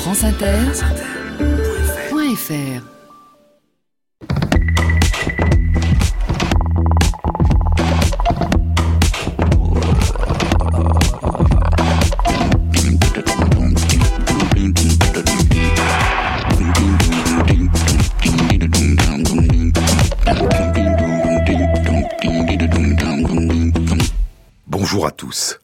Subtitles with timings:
[0.00, 2.82] franceinter.fr
[24.66, 25.60] Bonjour à tous.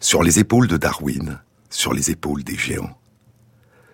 [0.00, 1.38] Sur les épaules de Darwin,
[1.68, 2.99] sur les épaules des géants.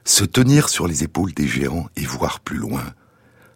[0.06, 2.94] Se tenir sur les épaules des géants et voir plus loin,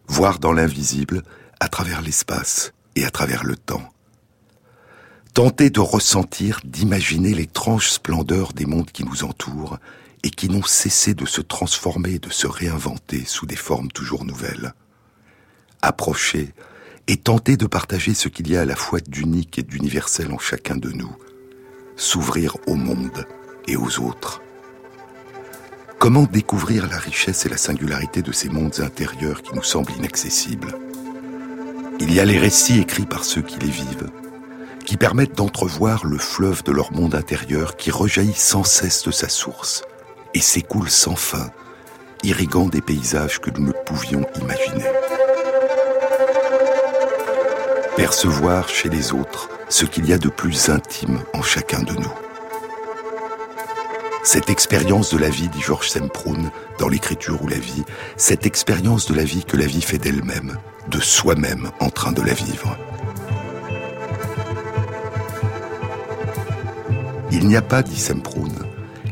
[0.09, 1.23] voir dans l'invisible,
[1.61, 3.89] à travers l'espace et à travers le temps.
[5.33, 9.79] Tenter de ressentir, d'imaginer l'étrange splendeur des mondes qui nous entourent
[10.25, 14.75] et qui n'ont cessé de se transformer de se réinventer sous des formes toujours nouvelles.
[15.83, 16.53] Approcher
[17.07, 20.39] et tenter de partager ce qu'il y a à la fois d'unique et d'universel en
[20.41, 21.17] chacun de nous,
[21.95, 23.25] s'ouvrir au monde
[23.69, 24.43] et aux autres.
[26.01, 30.75] Comment découvrir la richesse et la singularité de ces mondes intérieurs qui nous semblent inaccessibles?
[32.01, 34.09] Il y a les récits écrits par ceux qui les vivent,
[34.87, 39.29] qui permettent d'entrevoir le fleuve de leur monde intérieur qui rejaillit sans cesse de sa
[39.29, 39.83] source
[40.33, 41.51] et s'écoule sans fin,
[42.23, 44.87] irriguant des paysages que nous ne pouvions imaginer.
[47.99, 52.30] Percevoir chez les autres ce qu'il y a de plus intime en chacun de nous.
[54.23, 57.85] Cette expérience de la vie, dit Georges Semproun dans l'écriture ou la vie,
[58.17, 62.21] cette expérience de la vie que la vie fait d'elle-même, de soi-même en train de
[62.21, 62.77] la vivre.
[67.33, 68.53] Il n'y a pas, dit Semproun,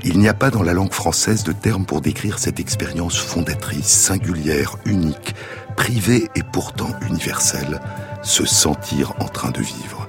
[0.05, 3.87] il n'y a pas dans la langue française de terme pour décrire cette expérience fondatrice,
[3.87, 5.35] singulière, unique,
[5.77, 7.81] privée et pourtant universelle,
[8.23, 10.08] se sentir en train de vivre.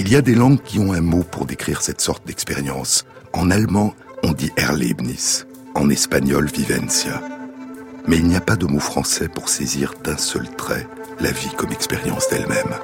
[0.00, 3.04] Il y a des langues qui ont un mot pour décrire cette sorte d'expérience.
[3.34, 7.20] En allemand, on dit Erlebnis, en espagnol vivencia.
[8.08, 10.88] Mais il n'y a pas de mot français pour saisir d'un seul trait
[11.20, 12.74] la vie comme expérience d'elle-même.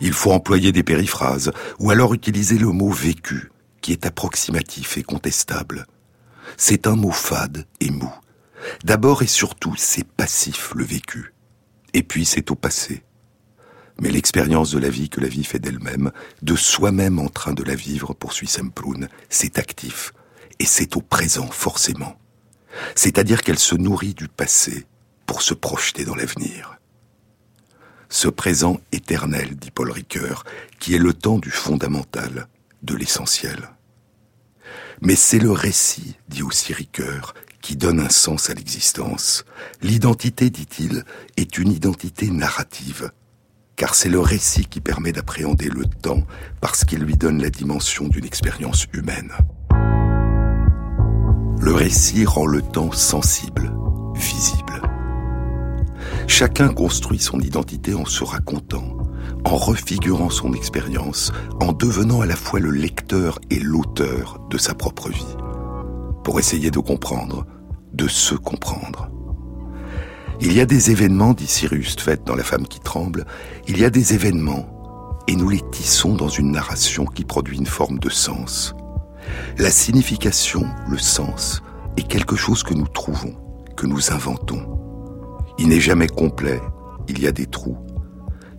[0.00, 1.50] Il faut employer des périphrases,
[1.80, 3.50] ou alors utiliser le mot vécu,
[3.80, 5.86] qui est approximatif et contestable.
[6.56, 8.12] C'est un mot fade et mou.
[8.84, 11.34] D'abord et surtout, c'est passif le vécu.
[11.92, 13.02] Et puis c'est au passé
[14.00, 16.10] mais l'expérience de la vie que la vie fait d'elle-même,
[16.42, 20.12] de soi-même en train de la vivre, poursuit Semprun, c'est actif,
[20.58, 22.18] et c'est au présent forcément.
[22.96, 24.86] C'est-à-dire qu'elle se nourrit du passé
[25.26, 26.78] pour se projeter dans l'avenir.
[28.08, 30.44] Ce présent éternel, dit Paul Ricoeur,
[30.78, 32.48] qui est le temps du fondamental,
[32.82, 33.70] de l'essentiel.
[35.00, 39.44] Mais c'est le récit, dit aussi Ricoeur, qui donne un sens à l'existence.
[39.80, 41.04] L'identité, dit-il,
[41.36, 43.10] est une identité narrative,
[43.76, 46.22] car c'est le récit qui permet d'appréhender le temps
[46.60, 49.32] parce qu'il lui donne la dimension d'une expérience humaine.
[51.60, 53.72] Le récit rend le temps sensible,
[54.14, 54.82] visible.
[56.26, 58.98] Chacun construit son identité en se racontant,
[59.44, 64.74] en refigurant son expérience, en devenant à la fois le lecteur et l'auteur de sa
[64.74, 65.36] propre vie,
[66.22, 67.46] pour essayer de comprendre,
[67.92, 69.13] de se comprendre.
[70.40, 73.24] Il y a des événements, dit Cyrus Tvet dans La femme qui tremble,
[73.68, 74.68] il y a des événements,
[75.28, 78.74] et nous les tissons dans une narration qui produit une forme de sens.
[79.58, 81.62] La signification, le sens,
[81.96, 83.34] est quelque chose que nous trouvons,
[83.76, 84.78] que nous inventons.
[85.58, 86.60] Il n'est jamais complet,
[87.08, 87.78] il y a des trous.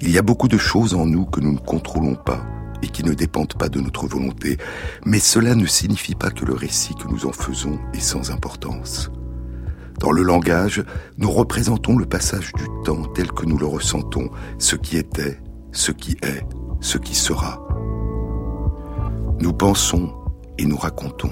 [0.02, 2.46] Il y a beaucoup de choses en nous que nous ne contrôlons pas
[2.82, 4.58] et qui ne dépendent pas de notre volonté,
[5.06, 9.12] mais cela ne signifie pas que le récit que nous en faisons est sans importance.
[10.00, 10.84] Dans le langage,
[11.18, 14.30] nous représentons le passage du temps tel que nous le ressentons,
[14.60, 15.40] ce qui était,
[15.72, 16.46] ce qui est,
[16.82, 17.66] ce qui sera.
[19.40, 20.14] Nous pensons
[20.58, 21.32] et nous racontons.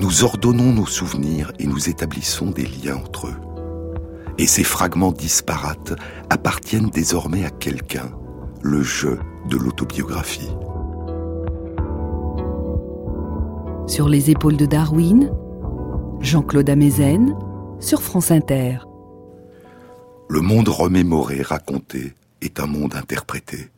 [0.00, 3.36] Nous ordonnons nos souvenirs et nous établissons des liens entre eux.
[4.38, 5.94] Et ces fragments disparates
[6.30, 8.10] appartiennent désormais à quelqu'un,
[8.62, 10.50] le jeu de l'autobiographie.
[13.88, 15.32] Sur les épaules de Darwin,
[16.20, 17.36] Jean-Claude Amezen
[17.78, 18.78] sur France Inter.
[20.28, 23.70] Le monde remémoré, raconté, est un monde interprété.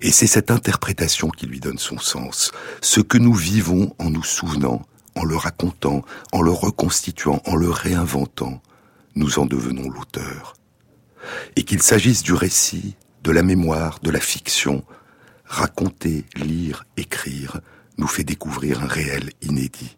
[0.00, 2.52] Et c'est cette interprétation qui lui donne son sens.
[2.80, 4.82] Ce que nous vivons en nous souvenant,
[5.14, 8.62] en le racontant, en le reconstituant, en le réinventant,
[9.14, 10.54] nous en devenons l'auteur.
[11.54, 14.84] Et qu'il s'agisse du récit, de la mémoire, de la fiction,
[15.44, 17.60] raconter, lire, écrire,
[17.98, 19.97] nous fait découvrir un réel inédit.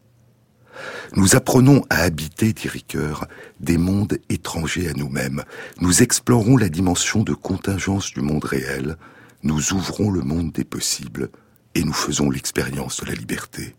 [1.16, 3.26] Nous apprenons à habiter, dit Ricoeur,
[3.58, 5.42] des mondes étrangers à nous-mêmes.
[5.80, 8.96] Nous explorons la dimension de contingence du monde réel.
[9.42, 11.30] Nous ouvrons le monde des possibles
[11.74, 13.74] et nous faisons l'expérience de la liberté.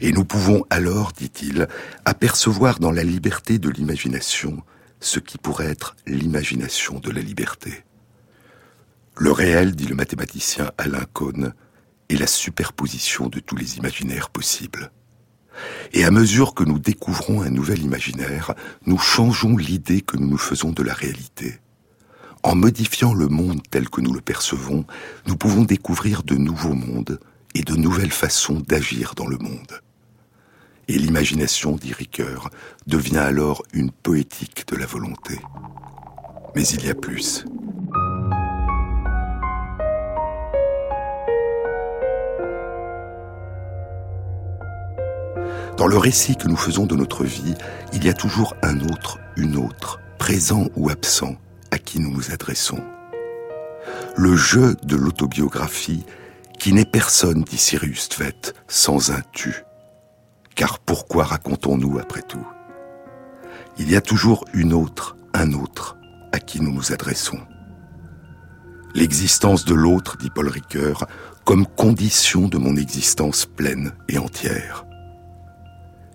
[0.00, 1.68] Et nous pouvons alors, dit-il,
[2.04, 4.62] apercevoir dans la liberté de l'imagination
[5.00, 7.84] ce qui pourrait être l'imagination de la liberté.
[9.16, 11.52] Le réel, dit le mathématicien Alain Cohn,
[12.08, 14.90] est la superposition de tous les imaginaires possibles.
[15.92, 18.54] Et à mesure que nous découvrons un nouvel imaginaire,
[18.86, 21.58] nous changeons l'idée que nous nous faisons de la réalité.
[22.42, 24.86] En modifiant le monde tel que nous le percevons,
[25.26, 27.20] nous pouvons découvrir de nouveaux mondes
[27.54, 29.80] et de nouvelles façons d'agir dans le monde.
[30.88, 32.50] Et l'imagination, dit Ricoeur,
[32.86, 35.38] devient alors une poétique de la volonté.
[36.56, 37.44] Mais il y a plus.
[45.80, 47.54] Dans le récit que nous faisons de notre vie,
[47.94, 51.36] il y a toujours un autre, une autre, présent ou absent,
[51.70, 52.84] à qui nous nous adressons.
[54.14, 56.04] Le jeu de l'autobiographie,
[56.58, 59.64] qui n'est personne, dit Sirius Tvet, sans un tu.
[60.54, 62.46] Car pourquoi racontons-nous après tout?
[63.78, 65.96] Il y a toujours une autre, un autre,
[66.32, 67.40] à qui nous nous adressons.
[68.94, 71.06] L'existence de l'autre, dit Paul Ricoeur,
[71.46, 74.84] comme condition de mon existence pleine et entière.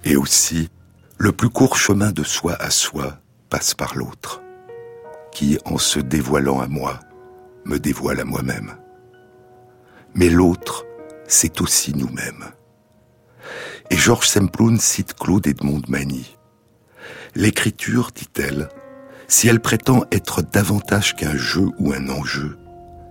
[0.06, 0.70] Et aussi,
[1.18, 3.18] le plus court chemin de soi à soi
[3.50, 4.42] passe par l'autre
[5.32, 7.00] qui, en se dévoilant à moi,
[7.66, 8.76] me dévoile à moi-même.
[10.14, 10.86] Mais l'autre,
[11.28, 12.46] c'est aussi nous-mêmes.
[13.90, 16.38] Et Georges Semplun cite Claude Edmond Magny.
[17.36, 18.70] L'écriture, dit-elle,
[19.28, 22.58] si elle prétend être davantage qu'un jeu ou un enjeu,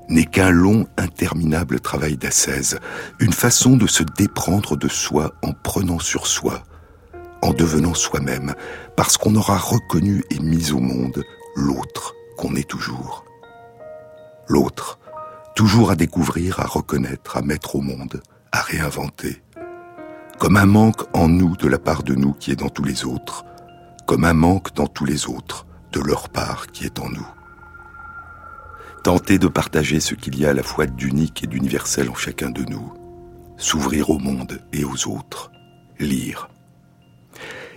[0.09, 2.79] n'est qu'un long, interminable travail d'ascèse,
[3.19, 6.63] une façon de se déprendre de soi en prenant sur soi,
[7.45, 8.55] en devenant soi-même,
[8.97, 11.23] parce qu'on aura reconnu et mis au monde
[11.55, 13.27] l'autre qu'on est toujours.
[14.49, 14.99] L'autre,
[15.55, 19.43] toujours à découvrir, à reconnaître, à mettre au monde, à réinventer.
[20.39, 23.05] Comme un manque en nous de la part de nous qui est dans tous les
[23.05, 23.45] autres,
[24.07, 27.29] comme un manque dans tous les autres de leur part qui est en nous.
[29.03, 32.49] Tenter de partager ce qu'il y a à la fois d'unique et d'universel en chacun
[32.49, 32.95] de nous,
[33.59, 35.53] s'ouvrir au monde et aux autres,
[36.01, 36.49] lire,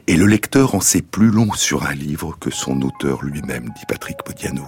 [0.08, 3.86] et le lecteur en sait plus long sur un livre que son auteur lui-même, dit
[3.88, 4.66] Patrick Podiano.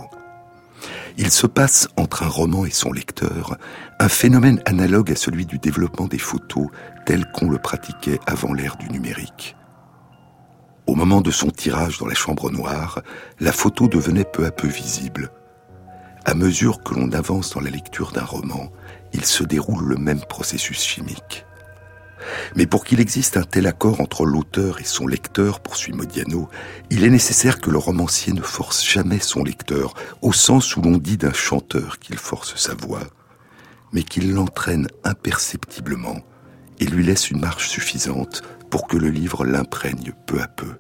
[1.18, 3.58] Il se passe entre un roman et son lecteur
[4.00, 6.68] un phénomène analogue à celui du développement des photos
[7.06, 9.56] tel qu'on le pratiquait avant l'ère du numérique.
[10.88, 13.02] Au moment de son tirage dans la chambre noire,
[13.40, 15.30] la photo devenait peu à peu visible.
[16.26, 18.72] À mesure que l'on avance dans la lecture d'un roman,
[19.14, 21.46] il se déroule le même processus chimique.
[22.56, 26.50] Mais pour qu'il existe un tel accord entre l'auteur et son lecteur, poursuit Modiano,
[26.90, 30.98] il est nécessaire que le romancier ne force jamais son lecteur, au sens où l'on
[30.98, 33.04] dit d'un chanteur qu'il force sa voix,
[33.94, 36.20] mais qu'il l'entraîne imperceptiblement
[36.80, 40.76] et lui laisse une marge suffisante pour que le livre l'imprègne peu à peu.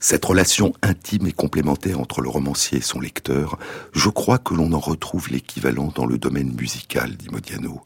[0.00, 3.58] Cette relation intime et complémentaire entre le romancier et son lecteur,
[3.92, 7.82] je crois que l'on en retrouve l'équivalent dans le domaine musical, dit Modiano.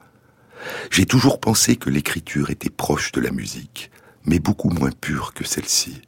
[0.90, 3.90] J'ai toujours pensé que l'écriture était proche de la musique,
[4.24, 6.02] mais beaucoup moins pure que celle-ci.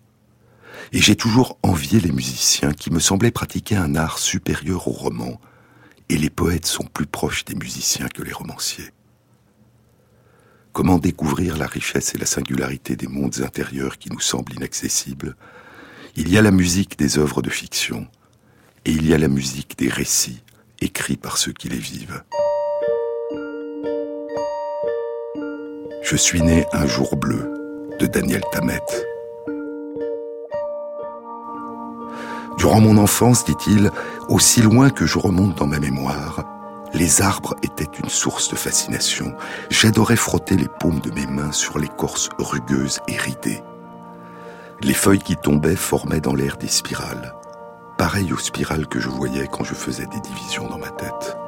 [0.93, 5.41] Et j'ai toujours envié les musiciens qui me semblaient pratiquer un art supérieur au roman,
[6.09, 8.91] et les poètes sont plus proches des musiciens que les romanciers.
[10.73, 15.37] Comment découvrir la richesse et la singularité des mondes intérieurs qui nous semblent inaccessibles?
[16.17, 18.07] Il y a la musique des œuvres de fiction,
[18.85, 20.43] et il y a la musique des récits
[20.81, 22.23] écrits par ceux qui les vivent.
[26.05, 27.51] Je suis né un jour bleu
[27.99, 28.79] de Daniel Tammet.
[32.59, 33.91] Durant mon enfance, dit-il,
[34.29, 36.45] aussi loin que je remonte dans ma mémoire,
[36.93, 39.33] les arbres étaient une source de fascination.
[39.71, 43.63] J'adorais frotter les paumes de mes mains sur l'écorce rugueuse et ridée.
[44.83, 47.35] Les feuilles qui tombaient formaient dans l'air des spirales,
[47.97, 51.39] pareilles aux spirales que je voyais quand je faisais des divisions dans ma tête.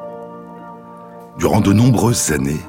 [1.37, 2.63] Durant de nombreuses années,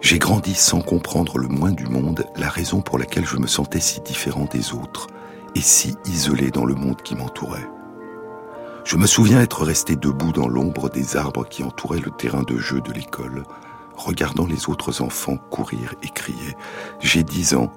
[0.00, 3.80] j'ai grandi sans comprendre le moins du monde la raison pour laquelle je me sentais
[3.80, 5.08] si différent des autres
[5.54, 7.68] et si isolé dans le monde qui m'entourait.
[8.84, 12.56] Je me souviens être resté debout dans l'ombre des arbres qui entouraient le terrain de
[12.58, 13.42] jeu de l'école,
[13.96, 16.56] regardant les autres enfants courir et crier.
[17.00, 17.72] J'ai dix ans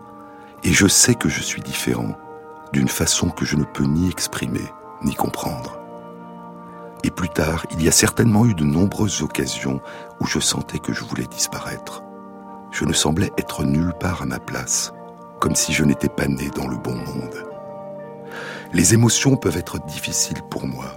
[0.63, 2.15] et je sais que je suis différent
[2.73, 4.65] d'une façon que je ne peux ni exprimer
[5.01, 5.79] ni comprendre.
[7.03, 9.79] Et plus tard, il y a certainement eu de nombreuses occasions
[10.19, 12.03] où je sentais que je voulais disparaître
[12.71, 14.93] je ne semblais être nulle part à ma place,
[15.39, 17.45] comme si je n'étais pas né dans le bon monde.
[18.73, 20.93] Les émotions peuvent être difficiles pour moi,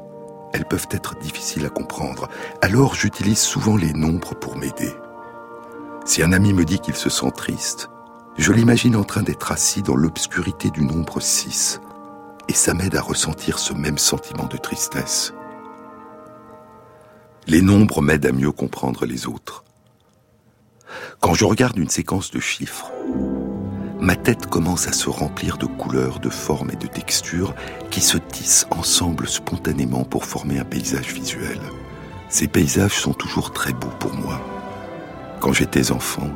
[0.53, 2.29] elles peuvent être difficiles à comprendre,
[2.61, 4.93] alors j'utilise souvent les nombres pour m'aider.
[6.05, 7.89] Si un ami me dit qu'il se sent triste,
[8.39, 11.83] Je l'imagine en train d'être assis dans l'obscurité du nombre 6,
[12.49, 15.35] et ça m'aide à ressentir ce même sentiment de tristesse.
[17.47, 19.65] Les nombres m'aident à mieux comprendre les autres.
[21.23, 22.91] Quand je regarde une séquence de chiffres,
[24.01, 27.55] ma tête commence à se remplir de couleurs, de formes et de textures
[27.93, 31.61] qui se tissent ensemble spontanément pour former un paysage visuel.
[32.29, 34.41] Ces paysages sont toujours très beaux pour moi.
[35.39, 36.29] Quand j'étais enfant,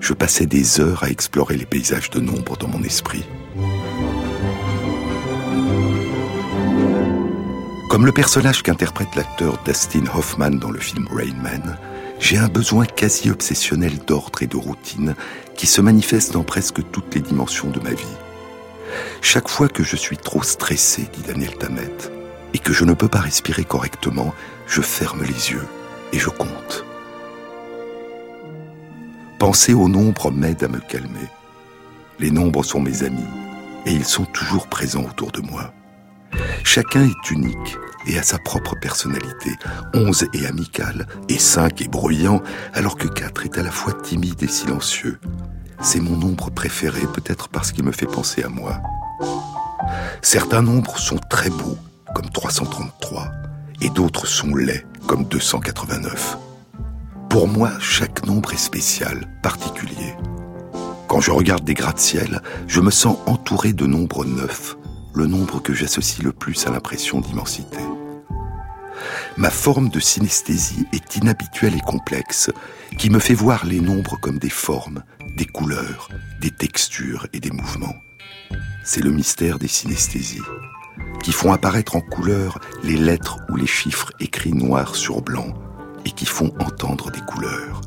[0.00, 3.24] je passais des heures à explorer les paysages de nombre dans mon esprit.
[7.88, 11.78] Comme le personnage qu'interprète l'acteur Dustin Hoffman dans le film Rain Man,
[12.22, 15.16] j'ai un besoin quasi obsessionnel d'ordre et de routine
[15.56, 18.16] qui se manifeste dans presque toutes les dimensions de ma vie.
[19.20, 21.90] Chaque fois que je suis trop stressé, dit Daniel Tammet,
[22.54, 24.32] et que je ne peux pas respirer correctement,
[24.68, 25.66] je ferme les yeux
[26.12, 26.84] et je compte.
[29.40, 31.28] Penser au nombre m'aide à me calmer.
[32.20, 33.26] Les nombres sont mes amis
[33.84, 35.74] et ils sont toujours présents autour de moi.
[36.64, 39.50] Chacun est unique et a sa propre personnalité.
[39.94, 44.42] Onze est amical et cinq est bruyant, alors que quatre est à la fois timide
[44.42, 45.18] et silencieux.
[45.80, 48.80] C'est mon nombre préféré, peut-être parce qu'il me fait penser à moi.
[50.22, 51.76] Certains nombres sont très beaux,
[52.14, 53.28] comme 333,
[53.80, 56.38] et d'autres sont laids, comme 289.
[57.28, 60.14] Pour moi, chaque nombre est spécial, particulier.
[61.08, 64.76] Quand je regarde des gratte-ciel, je me sens entouré de nombres neufs,
[65.14, 67.78] le nombre que j'associe le plus à l'impression d'immensité.
[69.36, 72.50] Ma forme de synesthésie est inhabituelle et complexe,
[72.98, 75.02] qui me fait voir les nombres comme des formes,
[75.36, 76.08] des couleurs,
[76.40, 77.96] des textures et des mouvements.
[78.84, 80.42] C'est le mystère des synesthésies,
[81.22, 85.54] qui font apparaître en couleurs les lettres ou les chiffres écrits noir sur blanc,
[86.04, 87.80] et qui font entendre des couleurs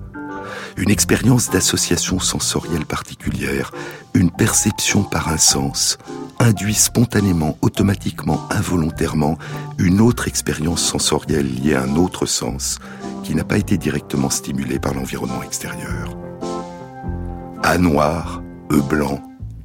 [0.78, 3.72] une expérience d'association sensorielle particulière,
[4.14, 5.98] une perception par un sens,
[6.40, 9.38] induit spontanément, automatiquement, involontairement,
[9.78, 12.80] une autre expérience sensorielle liée à un autre sens
[13.24, 16.16] qui n'a pas été directement stimulée par l'environnement extérieur.
[17.64, 19.22] A noir, E blanc,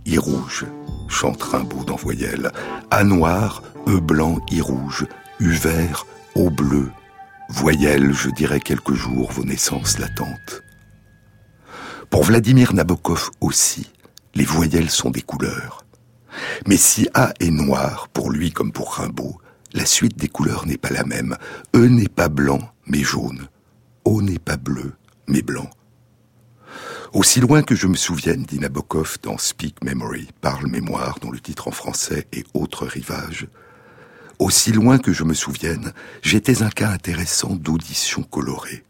[0.06, 0.66] I rouge,
[1.08, 2.52] chante Rimbaud dans Voyelle.
[2.90, 5.06] A noir, E blanc, I rouge,
[5.40, 6.90] U vert, O bleu,
[7.48, 10.62] voyelle, je dirais quelques jours vos naissances latentes.
[12.08, 13.90] Pour Vladimir Nabokov aussi,
[14.34, 15.79] les voyelles sont des couleurs.
[16.66, 19.40] Mais si A est noir, pour lui comme pour Rimbaud,
[19.72, 21.36] la suite des couleurs n'est pas la même.
[21.74, 23.48] E n'est pas blanc, mais jaune.
[24.04, 24.94] O n'est pas bleu,
[25.28, 25.70] mais blanc.
[27.12, 31.40] Aussi loin que je me souvienne, dit Nabokov dans Speak Memory, Parle mémoire, dont le
[31.40, 33.48] titre en français est Autre rivage,
[34.40, 35.92] aussi loin que je me souvienne,
[36.22, 38.84] j'étais un cas intéressant d'audition colorée.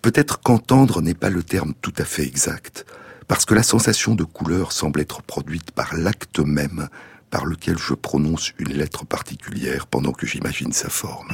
[0.00, 2.86] Peut-être qu'entendre n'est pas le terme tout à fait exact,
[3.28, 6.88] parce que la sensation de couleur semble être produite par l'acte même
[7.30, 11.28] par lequel je prononce une lettre particulière pendant que j'imagine sa forme.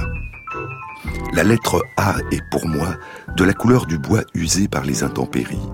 [1.35, 2.97] La lettre A est pour moi
[3.37, 5.69] de la couleur du bois usé par les intempéries.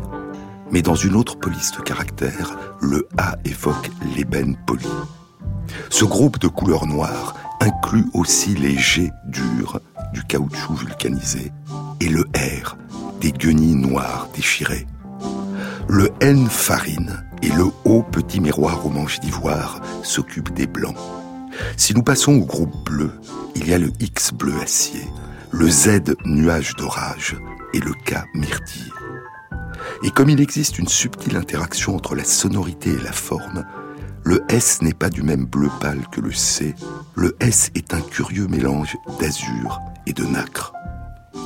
[0.71, 4.89] Mais dans une autre police de caractère, le A évoque l'ébène poli.
[5.91, 9.81] Ce groupe de couleurs noires inclut aussi les G durs
[10.13, 11.53] du caoutchouc vulcanisé
[12.01, 12.77] et le R
[13.21, 14.87] des guenilles noires déchirées.
[15.91, 20.97] Le N farine et le O petit miroir au manche d'ivoire s'occupent des blancs.
[21.79, 23.11] Si nous passons au groupe bleu,
[23.55, 25.07] il y a le X bleu acier,
[25.51, 27.37] le Z nuage d'orage
[27.73, 28.93] et le K myrtille.
[30.05, 33.65] Et comme il existe une subtile interaction entre la sonorité et la forme,
[34.25, 36.75] le S n'est pas du même bleu pâle que le C.
[37.15, 40.75] Le S est un curieux mélange d'azur et de nacre.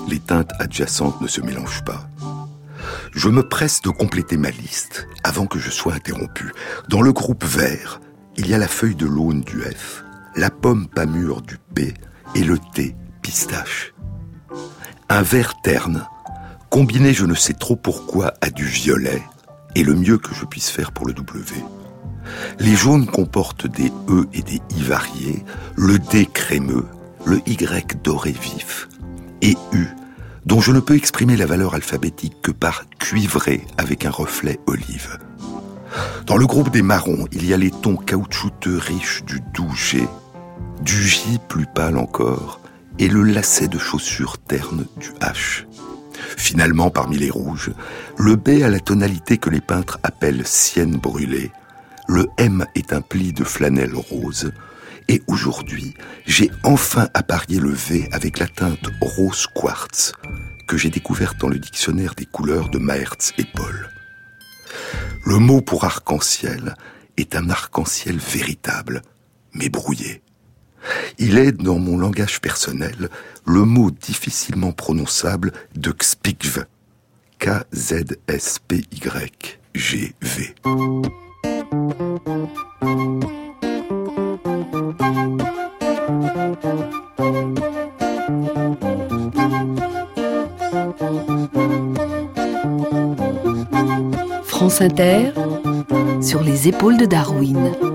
[0.08, 2.08] Les teintes adjacentes ne se mélangent pas.
[3.12, 6.52] Je me presse de compléter ma liste avant que je sois interrompu.
[6.88, 8.00] Dans le groupe vert,
[8.36, 10.02] il y a la feuille de l'aune du F,
[10.34, 11.92] la pomme pas mûre du P
[12.34, 13.92] et le T pistache.
[15.10, 16.06] Un vert terne,
[16.70, 19.22] combiné je ne sais trop pourquoi à du violet,
[19.76, 21.62] est le mieux que je puisse faire pour le W.
[22.60, 25.44] Les jaunes comportent des E et des I variés,
[25.76, 26.86] le D crémeux,
[27.26, 28.88] le Y doré vif,
[29.42, 29.86] et U,
[30.46, 35.18] dont je ne peux exprimer la valeur alphabétique que par cuivré avec un reflet olive.
[36.26, 40.06] Dans le groupe des marrons, il y a les tons caoutchouteux riches du doux G,
[40.80, 42.60] du J plus pâle encore,
[42.98, 45.66] et le lacet de chaussures terne du H.
[46.36, 47.72] Finalement, parmi les rouges,
[48.16, 51.50] le B a la tonalité que les peintres appellent sienne brûlée,
[52.08, 54.52] le M est un pli de flanelle rose,
[55.08, 55.94] et aujourd'hui,
[56.26, 60.12] j'ai enfin apparié le V avec la teinte rose quartz
[60.66, 63.88] que j'ai découverte dans le dictionnaire des couleurs de Maertz et Paul.
[65.24, 66.74] Le mot pour arc-en-ciel
[67.16, 69.02] est un arc-en-ciel véritable,
[69.52, 70.22] mais brouillé.
[71.18, 73.08] Il est, dans mon langage personnel,
[73.46, 76.64] le mot difficilement prononçable de Kspigv.
[77.38, 78.12] K-Z-S-P-Y-G-V.
[96.20, 97.91] Sur les épaules de Darwin.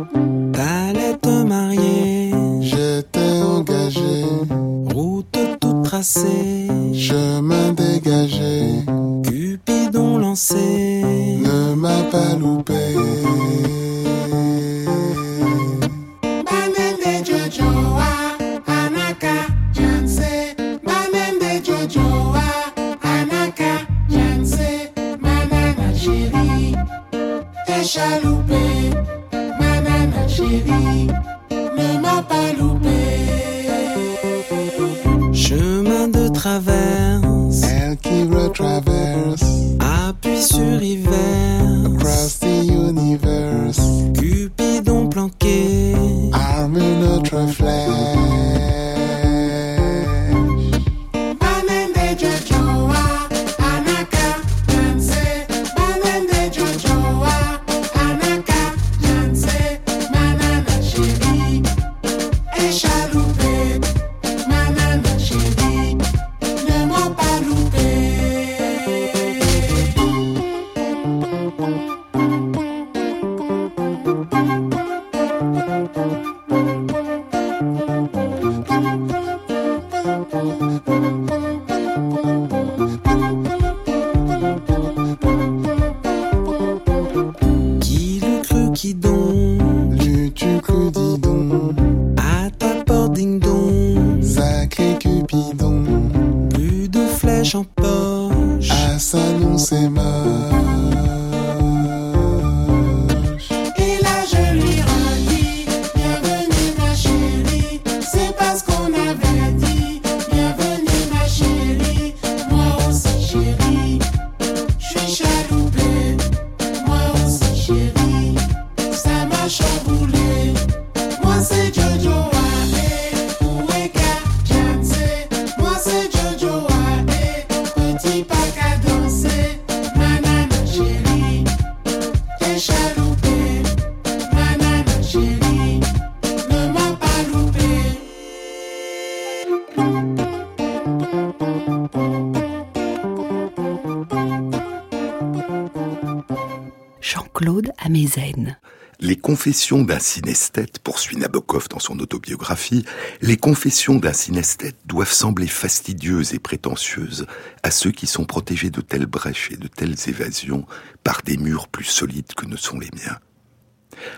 [149.48, 152.84] Confessions d'un synesthète, poursuit Nabokov dans son autobiographie,
[153.22, 157.28] les confessions d'un synesthète doivent sembler fastidieuses et prétentieuses
[157.64, 160.66] à ceux qui sont protégés de telles brèches et de telles évasions
[161.06, 163.20] par des murs plus solides que ne sont les miens.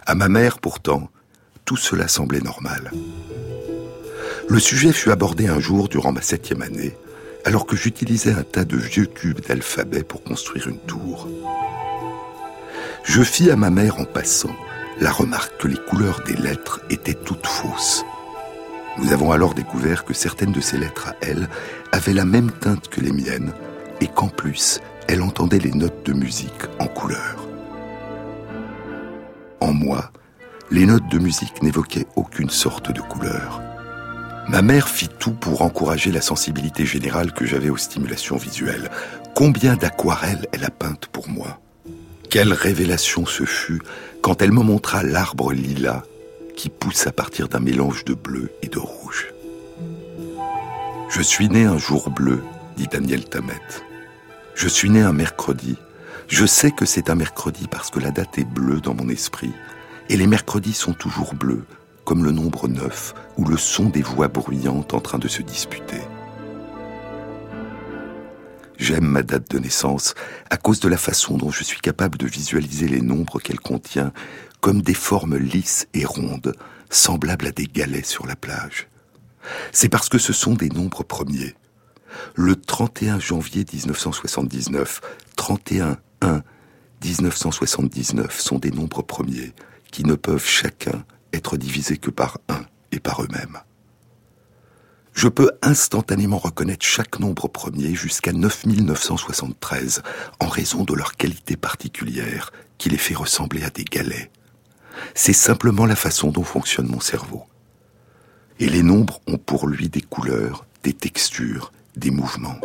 [0.08, 1.12] À ma mère, pourtant,
[1.63, 2.92] tout cela semblait normal.
[4.48, 6.98] Le sujet fut abordé un jour durant ma septième année,
[7.46, 11.28] alors que j'utilisais un tas de vieux cubes d'alphabet pour construire une tour.
[13.04, 14.56] Je fis à ma mère en passant
[14.99, 18.03] la remarque que les couleurs des lettres étaient toutes fausses.
[18.97, 21.47] Nous avons alors découvert que certaines de ces lettres à elle
[21.91, 23.53] avaient la même teinte que les miennes
[24.01, 27.47] et qu'en plus, elle entendait les notes de musique en couleur.
[29.62, 30.12] En moi,
[30.69, 33.62] les notes de musique n'évoquaient aucune sorte de couleur.
[34.49, 38.89] Ma mère fit tout pour encourager la sensibilité générale que j'avais aux stimulations visuelles.
[39.35, 41.59] Combien d'aquarelles elle a peintes pour moi
[42.30, 43.82] quelle révélation ce fut
[44.22, 46.04] quand elle me montra l'arbre lilas
[46.56, 49.34] qui pousse à partir d'un mélange de bleu et de rouge.
[51.10, 52.44] Je suis né un jour bleu,
[52.78, 53.54] dit Daniel Tammet.
[54.54, 55.76] Je suis né un mercredi.
[56.28, 59.52] Je sais que c'est un mercredi parce que la date est bleue dans mon esprit.
[60.10, 61.63] Et les mercredis sont toujours bleus,
[62.06, 66.02] comme le nombre 9 ou le son des voix bruyantes en train de se disputer.
[68.80, 70.15] J'aime ma date de naissance
[70.50, 74.13] à cause de la façon dont je suis capable de visualiser les nombres qu'elle contient
[74.62, 76.56] comme des formes lisses et rondes,
[76.89, 78.88] semblables à des galets sur la plage.
[79.74, 81.56] C'est parce que ce sont des nombres premiers.
[82.36, 85.02] Le 31 janvier 1979,
[85.36, 86.42] 31 1
[87.04, 89.54] 1979 sont des nombres premiers
[89.92, 92.62] qui ne peuvent chacun être divisés que par un
[92.94, 93.60] et par eux-mêmes.
[95.13, 100.02] Je peux instantanément reconnaître chaque nombre premier jusqu'à 9973
[100.39, 104.32] en raison de leur qualité particulière qui les fait ressembler à des galets.
[105.15, 107.43] C'est simplement la façon dont fonctionne mon cerveau.
[108.60, 112.60] Et les nombres ont pour lui des couleurs, des textures, des mouvements.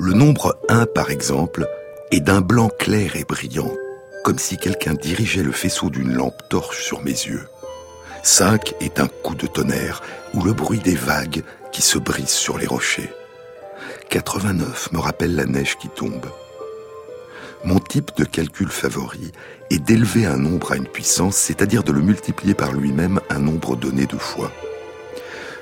[0.00, 1.66] Le nombre 1, par exemple,
[2.12, 3.72] est d'un blanc clair et brillant,
[4.22, 7.48] comme si quelqu'un dirigeait le faisceau d'une lampe torche sur mes yeux.
[8.30, 10.02] 5 est un coup de tonnerre
[10.34, 13.10] ou le bruit des vagues qui se brisent sur les rochers.
[14.10, 16.26] 89 me rappelle la neige qui tombe.
[17.64, 19.32] Mon type de calcul favori
[19.70, 23.76] est d'élever un nombre à une puissance, c'est-à-dire de le multiplier par lui-même un nombre
[23.76, 24.52] donné deux fois.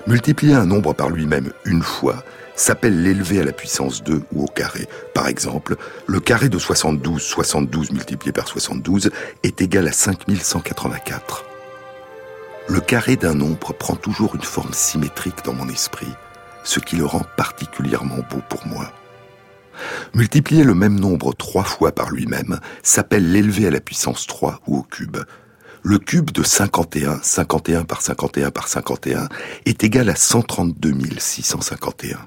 [0.08, 2.24] Multiplier un nombre par lui-même une fois
[2.56, 4.88] s'appelle l'élever à la puissance 2 ou au carré.
[5.14, 5.76] Par exemple,
[6.06, 9.12] le carré de 72, 72 multiplié par 72
[9.44, 11.44] est égal à 5184.
[12.68, 16.12] Le carré d'un nombre prend toujours une forme symétrique dans mon esprit,
[16.64, 18.92] ce qui le rend particulièrement beau pour moi.
[20.14, 24.78] Multiplier le même nombre trois fois par lui-même s'appelle l'élever à la puissance 3 ou
[24.78, 25.18] au cube.
[25.82, 29.28] Le cube de 51, 51 par 51 par 51,
[29.64, 32.18] est égal à 132 651.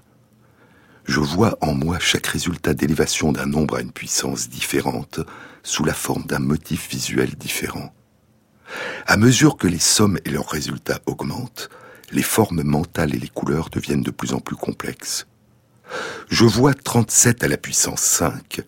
[1.03, 5.19] Je vois en moi chaque résultat d'élévation d'un nombre à une puissance différente
[5.63, 7.93] sous la forme d'un motif visuel différent.
[9.07, 11.69] À mesure que les sommes et leurs résultats augmentent,
[12.11, 15.27] les formes mentales et les couleurs deviennent de plus en plus complexes.
[16.29, 18.61] Je vois 37 à la puissance 5.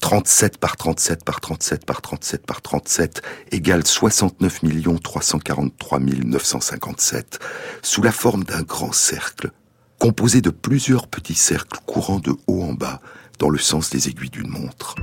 [0.00, 4.60] 37 par 37 par 37 par 37 par 37 égale 69
[5.00, 7.38] 343 957
[7.82, 9.52] sous la forme d'un grand cercle
[10.00, 13.00] composé de plusieurs petits cercles courant de haut en bas
[13.38, 14.96] dans le sens des aiguilles d'une montre.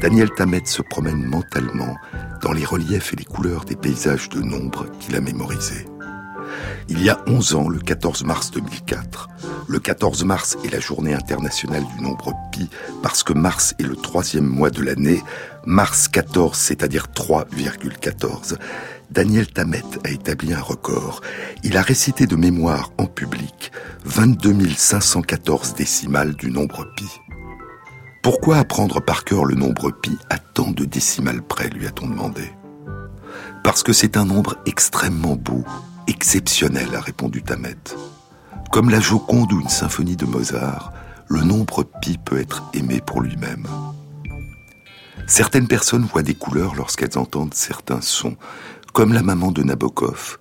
[0.00, 1.96] Daniel Tammet se promène mentalement
[2.42, 5.86] dans les reliefs et les couleurs des paysages de nombre qu'il a mémorisés.
[6.88, 9.28] Il y a 11 ans, le 14 mars 2004,
[9.68, 12.68] le 14 mars est la journée internationale du nombre pi
[13.02, 15.22] parce que mars est le troisième mois de l'année,
[15.64, 18.56] mars 14 c'est-à-dire 3,14.
[19.10, 21.20] Daniel Tammet a établi un record.
[21.62, 23.70] Il a récité de mémoire en public
[24.04, 27.06] 22 514 décimales du nombre pi.
[28.26, 32.50] Pourquoi apprendre par cœur le nombre pi à tant de décimales près, lui a-t-on demandé.
[33.62, 35.64] Parce que c'est un nombre extrêmement beau,
[36.08, 37.76] exceptionnel, a répondu Tamet.
[38.72, 40.92] Comme la Joconde ou une symphonie de Mozart,
[41.28, 43.68] le nombre pi peut être aimé pour lui-même.
[45.28, 48.34] Certaines personnes voient des couleurs lorsqu'elles entendent certains sons,
[48.92, 50.38] comme la maman de Nabokov,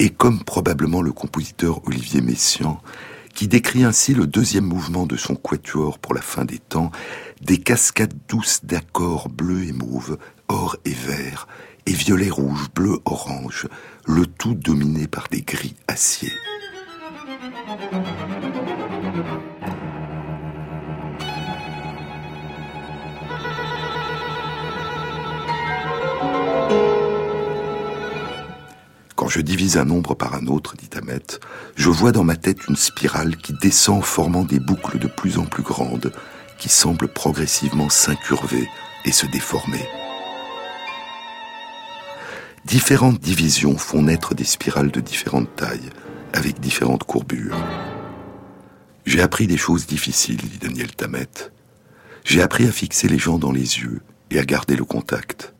[0.00, 2.80] et comme probablement le compositeur Olivier Messiaen,
[3.32, 6.90] qui décrit ainsi le deuxième mouvement de son quatuor pour la fin des temps,
[7.40, 10.18] des cascades douces d'accords bleus et mauves,
[10.48, 11.46] or et vert,
[11.86, 13.68] et violet rouge, bleu orange,
[14.06, 16.32] le tout dominé par des gris acier.
[29.14, 31.22] Quand je divise un nombre par un autre, dit Ahmet,
[31.76, 35.44] je vois dans ma tête une spirale qui descend formant des boucles de plus en
[35.44, 36.12] plus grandes,
[36.58, 38.68] qui semblent progressivement s'incurver
[39.04, 39.86] et se déformer.
[42.64, 45.90] Différentes divisions font naître des spirales de différentes tailles,
[46.32, 47.56] avec différentes courbures.
[49.04, 51.28] J'ai appris des choses difficiles, dit Daniel Tammet.
[52.24, 55.54] J'ai appris à fixer les gens dans les yeux et à garder le contact.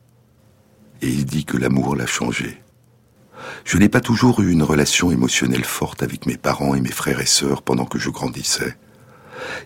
[1.02, 2.61] Et il dit que l'amour l'a changé.
[3.64, 7.20] Je n'ai pas toujours eu une relation émotionnelle forte avec mes parents et mes frères
[7.20, 8.76] et sœurs pendant que je grandissais.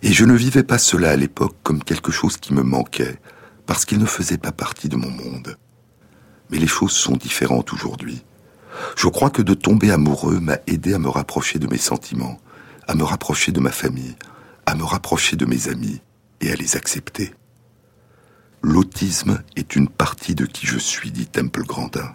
[0.02, 3.18] Et je ne vivais pas cela à l'époque comme quelque chose qui me manquait,
[3.66, 5.56] parce qu'il ne faisait pas partie de mon monde.
[6.50, 8.22] Mais les choses sont différentes aujourd'hui.
[8.96, 12.38] Je crois que de tomber amoureux m'a aidé à me rapprocher de mes sentiments,
[12.86, 14.16] à me rapprocher de ma famille,
[14.66, 16.00] à me rapprocher de mes amis
[16.40, 17.34] et à les accepter.
[18.62, 22.14] L'autisme est une partie de qui je suis, dit Temple Grandin.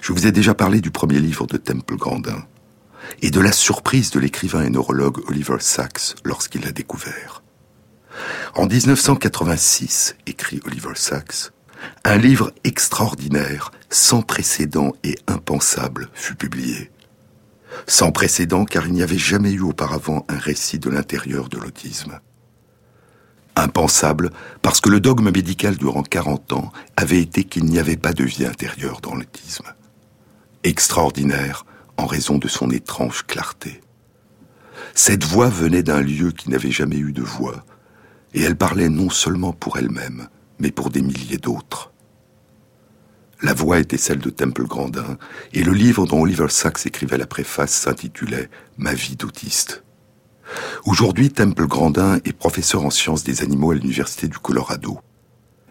[0.00, 2.46] Je vous ai déjà parlé du premier livre de Temple Grandin
[3.22, 7.42] et de la surprise de l'écrivain et neurologue Oliver Sacks lorsqu'il l'a découvert.
[8.54, 11.52] En 1986, écrit Oliver Sacks,
[12.04, 16.90] un livre extraordinaire, sans précédent et impensable fut publié.
[17.86, 22.20] Sans précédent car il n'y avait jamais eu auparavant un récit de l'intérieur de l'autisme.
[23.56, 24.30] Impensable
[24.62, 28.24] parce que le dogme médical durant 40 ans avait été qu'il n'y avait pas de
[28.24, 29.66] vie intérieure dans l'autisme.
[30.64, 31.64] Extraordinaire
[31.96, 33.80] en raison de son étrange clarté.
[34.94, 37.64] Cette voix venait d'un lieu qui n'avait jamais eu de voix,
[38.34, 41.92] et elle parlait non seulement pour elle-même, mais pour des milliers d'autres.
[43.42, 45.16] La voix était celle de Temple Grandin,
[45.52, 49.82] et le livre dont Oliver Sacks écrivait la préface s'intitulait Ma vie d'autiste.
[50.84, 54.98] Aujourd'hui, Temple Grandin est professeur en sciences des animaux à l'Université du Colorado.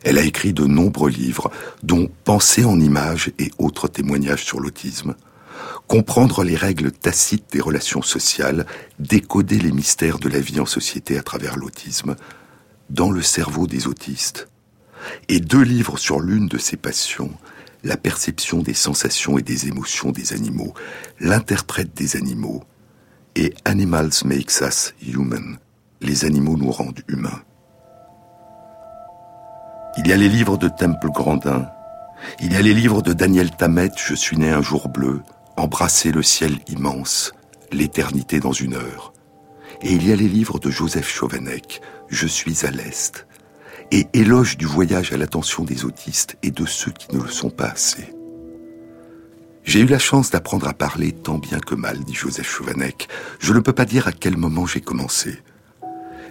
[0.03, 1.51] Elle a écrit de nombreux livres,
[1.83, 5.15] dont Pensée en images et autres témoignages sur l'autisme.
[5.87, 8.65] Comprendre les règles tacites des relations sociales,
[8.99, 12.15] décoder les mystères de la vie en société à travers l'autisme,
[12.89, 14.47] dans le cerveau des autistes.
[15.27, 17.31] Et deux livres sur l'une de ces passions,
[17.83, 20.73] la perception des sensations et des émotions des animaux,
[21.19, 22.63] l'interprète des animaux,
[23.39, 25.57] et Animals Makes Us Human,
[26.01, 27.41] les animaux nous rendent humains.
[29.97, 31.65] Il y a les livres de Temple Grandin,
[32.41, 35.21] il y a les livres de Daniel Tammet, Je suis né un jour bleu,
[35.55, 37.31] Embrasser le ciel immense,
[37.71, 39.13] L'éternité dans une heure.
[39.83, 43.25] Et il y a les livres de Joseph Chauvanec, Je suis à l'Est,
[43.91, 47.51] et éloge du voyage à l'attention des autistes et de ceux qui ne le sont
[47.51, 48.13] pas assez.
[49.69, 53.07] J'ai eu la chance d'apprendre à parler tant bien que mal, dit Joseph Chauvanec.
[53.37, 55.43] Je ne peux pas dire à quel moment j'ai commencé.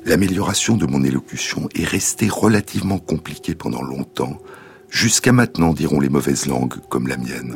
[0.05, 4.43] L'amélioration de mon élocution est restée relativement compliquée pendant longtemps,
[4.91, 7.55] jusqu'à maintenant, diront les mauvaises langues comme la mienne.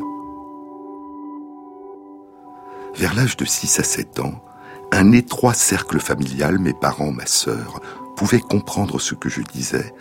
[2.94, 4.44] Vers l'âge de 6 à 7 ans,
[4.92, 7.82] un étroit cercle familial, mes parents, ma sœur,
[8.14, 9.92] pouvait comprendre ce que je disais,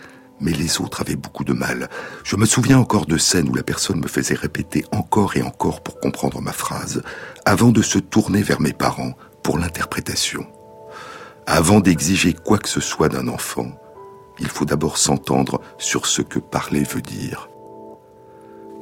[0.42, 1.88] mais les autres avaient beaucoup de mal.
[2.24, 5.82] Je me souviens encore de scènes où la personne me faisait répéter encore et encore
[5.82, 7.02] pour comprendre ma phrase,
[7.44, 10.46] avant de se tourner vers mes parents pour l'interprétation.
[11.46, 13.72] Avant d'exiger quoi que ce soit d'un enfant,
[14.38, 17.48] il faut d'abord s'entendre sur ce que parler veut dire.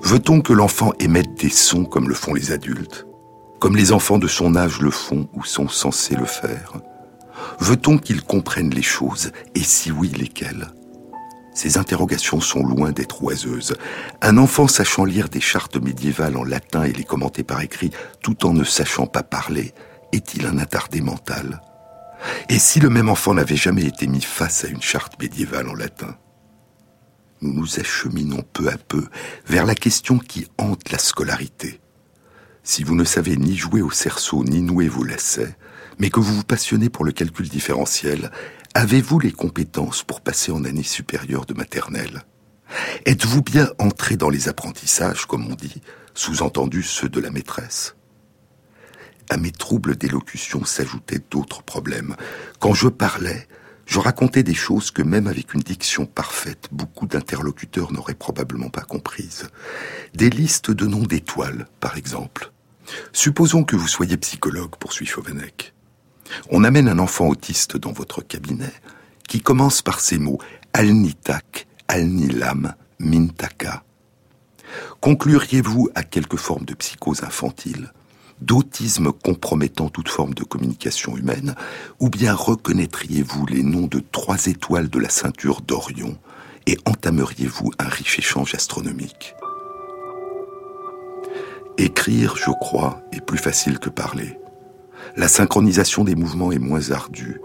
[0.02, 3.06] Veut-on que l'enfant émette des sons comme le font les adultes,
[3.58, 6.72] comme les enfants de son âge le font ou sont censés le faire?
[7.58, 10.68] Veut-on qu'il comprenne les choses, et si oui, lesquelles?
[11.62, 13.74] Ces interrogations sont loin d'être oiseuses.
[14.22, 17.90] Un enfant sachant lire des chartes médiévales en latin et les commenter par écrit,
[18.22, 19.74] tout en ne sachant pas parler,
[20.10, 21.60] est-il un attardé mental?
[22.48, 25.74] Et si le même enfant n'avait jamais été mis face à une charte médiévale en
[25.74, 26.16] latin?
[27.42, 29.04] Nous nous acheminons peu à peu
[29.46, 31.78] vers la question qui hante la scolarité.
[32.62, 35.58] Si vous ne savez ni jouer au cerceau ni nouer vos lacets,
[35.98, 38.30] mais que vous vous passionnez pour le calcul différentiel,
[38.74, 42.24] avez-vous les compétences pour passer en année supérieure de maternelle?
[43.04, 45.82] Êtes-vous bien entré dans les apprentissages, comme on dit,
[46.14, 47.96] sous-entendu ceux de la maîtresse?
[49.28, 52.16] À mes troubles d'élocution s'ajoutaient d'autres problèmes.
[52.58, 53.48] Quand je parlais,
[53.86, 58.82] je racontais des choses que même avec une diction parfaite, beaucoup d'interlocuteurs n'auraient probablement pas
[58.82, 59.48] comprises.
[60.14, 62.52] Des listes de noms d'étoiles, par exemple.
[63.12, 65.74] Supposons que vous soyez psychologue, poursuit Chauvenec.
[66.50, 68.72] On amène un enfant autiste dans votre cabinet
[69.28, 70.38] qui commence par ces mots
[70.72, 73.82] Alnitak, Alnilam, Mintaka.
[75.00, 77.92] Concluriez-vous à quelque forme de psychose infantile,
[78.40, 81.54] d'autisme compromettant toute forme de communication humaine,
[81.98, 86.18] ou bien reconnaîtriez-vous les noms de trois étoiles de la ceinture d'Orion
[86.66, 89.34] et entameriez-vous un riche échange astronomique?
[91.78, 94.39] Écrire, je crois, est plus facile que parler.
[95.16, 97.40] La synchronisation des mouvements est moins ardue.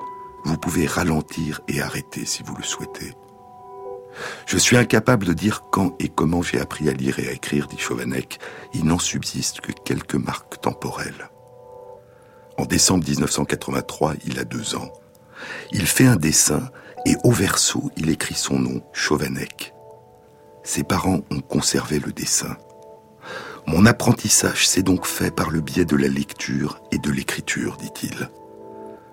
[0.45, 3.13] Vous pouvez ralentir et arrêter si vous le souhaitez.
[4.45, 7.67] Je suis incapable de dire quand et comment j'ai appris à lire et à écrire,
[7.67, 8.39] dit Chauvanec.
[8.73, 11.29] Il n'en subsiste que quelques marques temporelles.
[12.57, 14.93] En décembre 1983, il a deux ans.
[15.71, 16.69] Il fait un dessin
[17.05, 19.73] et au verso, il écrit son nom, Chauvanec.
[20.63, 22.57] Ses parents ont conservé le dessin.
[23.67, 28.29] Mon apprentissage s'est donc fait par le biais de la lecture et de l'écriture, dit-il.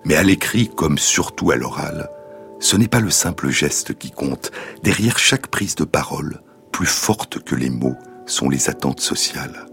[0.05, 2.09] Mais à l'écrit, comme surtout à l'oral,
[2.59, 4.51] ce n'est pas le simple geste qui compte.
[4.83, 9.65] Derrière chaque prise de parole, plus forte que les mots, sont les attentes sociales.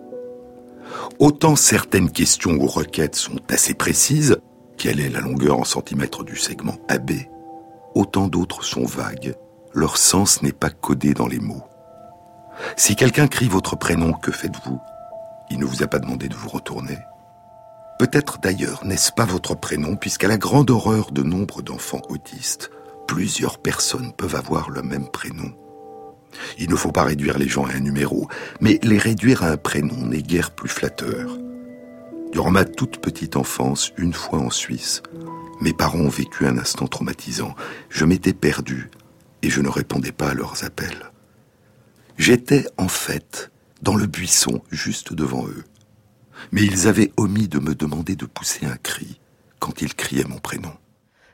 [1.19, 4.39] Autant certaines questions ou requêtes sont assez précises,
[4.77, 7.13] quelle est la longueur en centimètres du segment AB,
[7.95, 9.35] autant d'autres sont vagues,
[9.75, 11.63] leur sens n'est pas codé dans les mots.
[12.77, 14.81] Si quelqu'un crie votre prénom, que faites-vous?
[15.51, 16.99] Il ne vous a pas demandé de vous retourner?
[17.99, 22.71] Peut-être d'ailleurs n'est-ce pas votre prénom, puisqu'à la grande horreur de nombre d'enfants autistes,
[23.07, 25.53] plusieurs personnes peuvent avoir le même prénom?
[26.59, 28.29] Il ne faut pas réduire les gens à un numéro,
[28.61, 31.37] mais les réduire à un prénom n'est guère plus flatteur.
[32.33, 35.03] Durant ma toute petite enfance, une fois en Suisse,
[35.61, 37.55] mes parents ont vécu un instant traumatisant.
[37.89, 38.91] Je m'étais perdu
[39.43, 41.10] et je ne répondais pas à leurs appels.
[42.21, 45.65] J'étais en fait dans le buisson juste devant eux.
[46.53, 49.19] Mais ils avaient omis de me demander de pousser un cri
[49.59, 50.75] quand ils criaient mon prénom.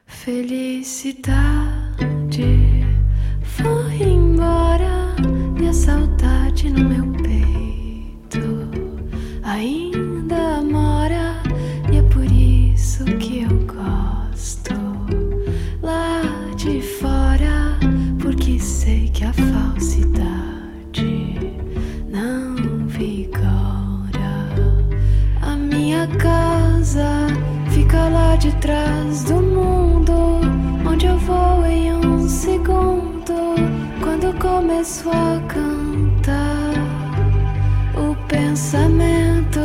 [0.07, 1.27] Felicidade
[3.43, 5.17] foi embora
[5.61, 8.71] e saudade no meu peito
[9.43, 11.43] ainda mora
[11.93, 14.75] e é por isso que eu gosto
[15.83, 16.23] lá
[16.57, 17.77] de fora
[18.21, 19.76] porque sei que a falta
[27.71, 30.41] fica lá de trás do mundo,
[30.89, 33.35] onde eu vou em um segundo.
[34.01, 36.75] Quando começo a cantar,
[37.95, 39.61] o pensamento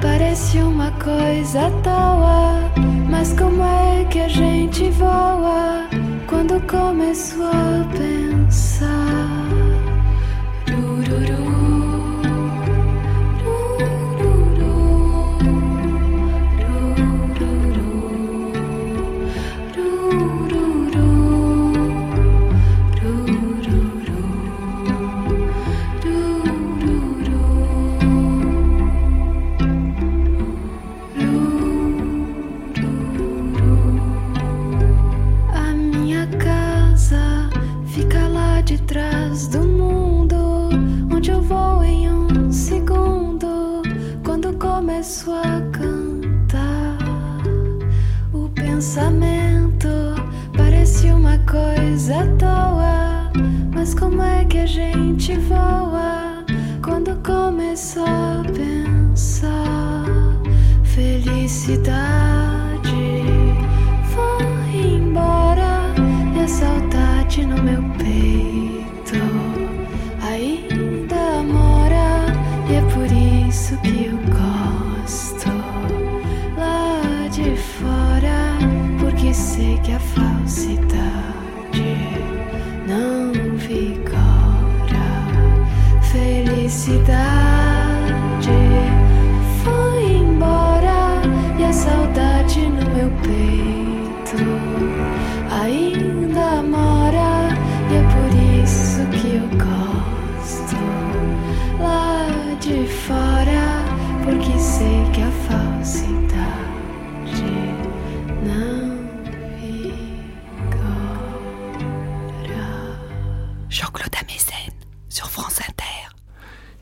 [0.00, 2.62] parece uma coisa toa.
[3.10, 5.86] Mas como é que a gente voa
[6.26, 8.86] quando começo a pensar?
[10.70, 11.45] Rururu,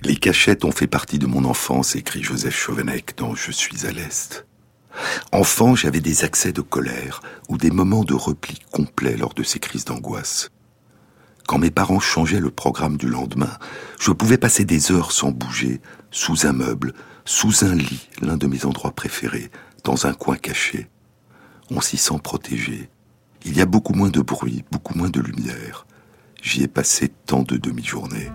[0.05, 3.91] Les cachettes ont fait partie de mon enfance, écrit Joseph Chauvenec dans Je suis à
[3.91, 4.47] l'Est.
[5.33, 9.61] Enfant, j'avais des accès de colère ou des moments de repli complets lors de ces
[9.61, 10.51] crises d'angoisse.
[11.47, 13.59] Quand mes parents changeaient le programme du lendemain,
[13.99, 16.93] je pouvais passer des heures sans bouger, sous un meuble,
[17.25, 19.51] sous un lit, l'un de mes endroits préférés,
[19.85, 20.91] dans un coin caché.
[21.71, 22.91] On s'y sent protégé.
[23.47, 25.87] Il y a beaucoup moins de bruit, beaucoup moins de lumière.
[26.43, 28.31] J'y ai passé tant de demi-journées.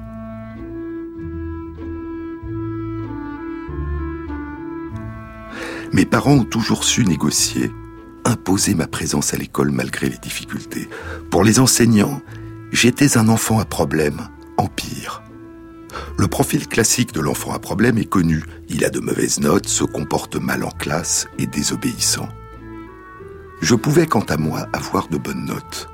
[5.91, 7.71] Mes parents ont toujours su négocier,
[8.23, 10.87] imposer ma présence à l'école malgré les difficultés.
[11.31, 12.21] Pour les enseignants,
[12.71, 15.23] j'étais un enfant à problème, en pire.
[16.17, 18.43] Le profil classique de l'enfant à problème est connu.
[18.67, 22.29] Il a de mauvaises notes, se comporte mal en classe et désobéissant.
[23.61, 25.89] Je pouvais, quant à moi, avoir de bonnes notes.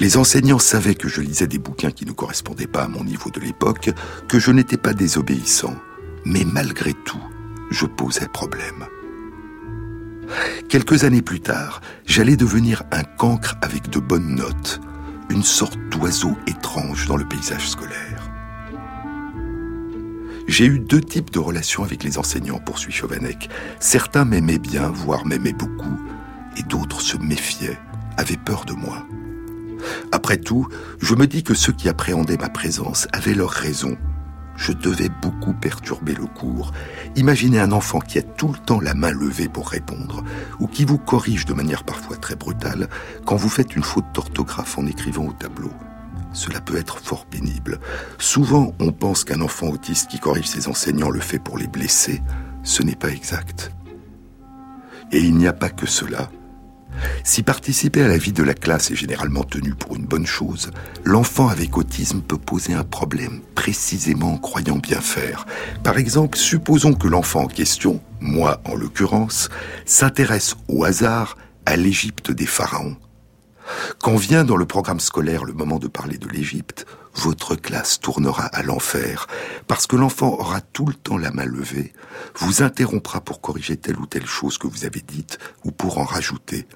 [0.00, 3.30] Les enseignants savaient que je lisais des bouquins qui ne correspondaient pas à mon niveau
[3.30, 3.90] de l'époque,
[4.28, 5.74] que je n'étais pas désobéissant.
[6.24, 7.22] Mais malgré tout,
[7.70, 8.86] je posais problème.
[10.68, 14.80] Quelques années plus tard, j'allais devenir un cancre avec de bonnes notes,
[15.30, 18.30] une sorte d'oiseau étrange dans le paysage scolaire.
[20.46, 23.48] J'ai eu deux types de relations avec les enseignants, poursuit Chauvanec.
[23.80, 25.98] Certains m'aimaient bien, voire m'aimaient beaucoup,
[26.56, 27.78] et d'autres se méfiaient,
[28.16, 29.06] avaient peur de moi.
[30.12, 30.68] Après tout,
[31.00, 33.96] je me dis que ceux qui appréhendaient ma présence avaient leurs raisons.
[34.56, 36.72] Je devais beaucoup perturber le cours.
[37.16, 40.22] Imaginez un enfant qui a tout le temps la main levée pour répondre,
[40.60, 42.88] ou qui vous corrige de manière parfois très brutale
[43.24, 45.72] quand vous faites une faute d'orthographe en écrivant au tableau.
[46.32, 47.78] Cela peut être fort pénible.
[48.18, 52.22] Souvent, on pense qu'un enfant autiste qui corrige ses enseignants le fait pour les blesser.
[52.62, 53.70] Ce n'est pas exact.
[55.12, 56.28] Et il n'y a pas que cela.
[57.24, 60.70] Si participer à la vie de la classe est généralement tenu pour une bonne chose,
[61.04, 65.46] l'enfant avec autisme peut poser un problème précisément en croyant bien faire.
[65.82, 69.48] Par exemple, supposons que l'enfant en question, moi en l'occurrence,
[69.86, 71.36] s'intéresse au hasard
[71.66, 72.96] à l'Égypte des pharaons.
[73.98, 78.46] Quand vient dans le programme scolaire le moment de parler de l'Égypte, votre classe tournera
[78.46, 79.26] à l'enfer,
[79.66, 81.92] parce que l'enfant aura tout le temps la main levée,
[82.36, 86.04] vous interrompra pour corriger telle ou telle chose que vous avez dite ou pour en
[86.04, 86.66] rajouter,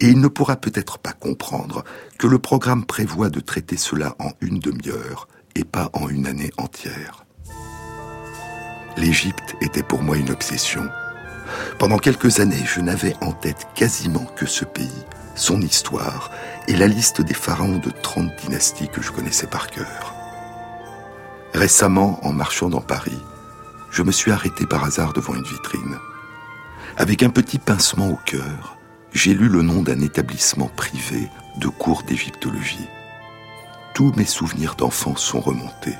[0.00, 1.84] et il ne pourra peut-être pas comprendre
[2.18, 6.52] que le programme prévoit de traiter cela en une demi-heure et pas en une année
[6.56, 7.24] entière.
[8.96, 10.86] L'Égypte était pour moi une obsession.
[11.78, 15.04] Pendant quelques années, je n'avais en tête quasiment que ce pays,
[15.34, 16.30] son histoire
[16.68, 20.14] et la liste des pharaons de 30 dynasties que je connaissais par cœur.
[21.54, 23.18] Récemment, en marchant dans Paris,
[23.90, 25.98] je me suis arrêté par hasard devant une vitrine.
[26.96, 28.76] Avec un petit pincement au cœur,
[29.12, 31.28] j'ai lu le nom d'un établissement privé
[31.58, 32.88] de cours d'égyptologie.
[33.94, 35.96] Tous mes souvenirs d'enfance sont remontés.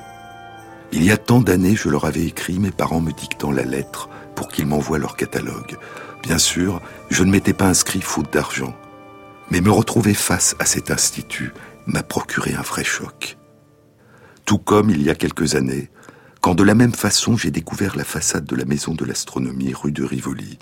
[0.92, 4.08] Il y a tant d'années, je leur avais écrit, mes parents me dictant la lettre
[4.34, 5.76] pour qu'ils m'envoient leur catalogue.
[6.22, 6.80] Bien sûr,
[7.10, 8.74] je ne m'étais pas inscrit faute d'argent.
[9.50, 11.52] Mais me retrouver face à cet institut
[11.86, 13.36] m'a procuré un vrai choc.
[14.44, 15.90] Tout comme il y a quelques années,
[16.40, 19.92] quand de la même façon j'ai découvert la façade de la maison de l'astronomie rue
[19.92, 20.58] de Rivoli,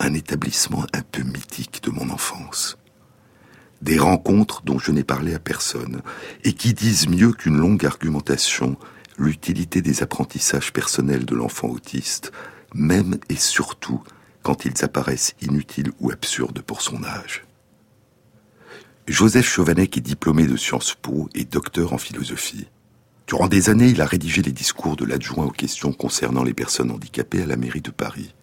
[0.00, 2.76] un établissement un peu mythique de mon enfance.
[3.82, 6.02] Des rencontres dont je n'ai parlé à personne
[6.42, 8.76] et qui disent mieux qu'une longue argumentation
[9.18, 12.32] l'utilité des apprentissages personnels de l'enfant autiste,
[12.74, 14.02] même et surtout
[14.42, 17.44] quand ils apparaissent inutiles ou absurdes pour son âge.
[19.06, 22.68] Joseph Chauvanec est diplômé de Sciences Po et docteur en philosophie.
[23.26, 26.90] Durant des années, il a rédigé les discours de l'adjoint aux questions concernant les personnes
[26.90, 28.34] handicapées à la mairie de Paris.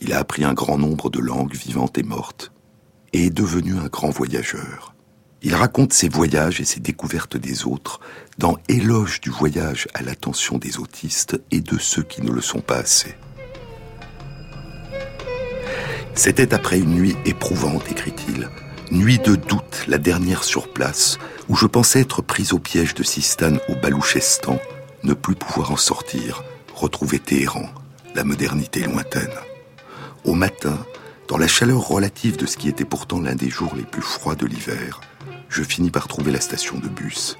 [0.00, 2.52] Il a appris un grand nombre de langues vivantes et mortes
[3.12, 4.94] et est devenu un grand voyageur.
[5.42, 7.98] Il raconte ses voyages et ses découvertes des autres
[8.38, 12.60] dans Éloge du voyage à l'attention des autistes et de ceux qui ne le sont
[12.60, 13.16] pas assez.
[16.14, 18.48] C'était après une nuit éprouvante, écrit-il,
[18.90, 21.18] nuit de doute, la dernière sur place,
[21.48, 24.58] où je pensais être pris au piège de Sistane au Balouchestan,
[25.02, 26.42] ne plus pouvoir en sortir,
[26.74, 27.68] retrouver Téhéran,
[28.14, 29.32] la modernité lointaine.
[30.24, 30.78] Au matin,
[31.28, 34.34] dans la chaleur relative de ce qui était pourtant l'un des jours les plus froids
[34.34, 35.00] de l'hiver,
[35.48, 37.38] je finis par trouver la station de bus.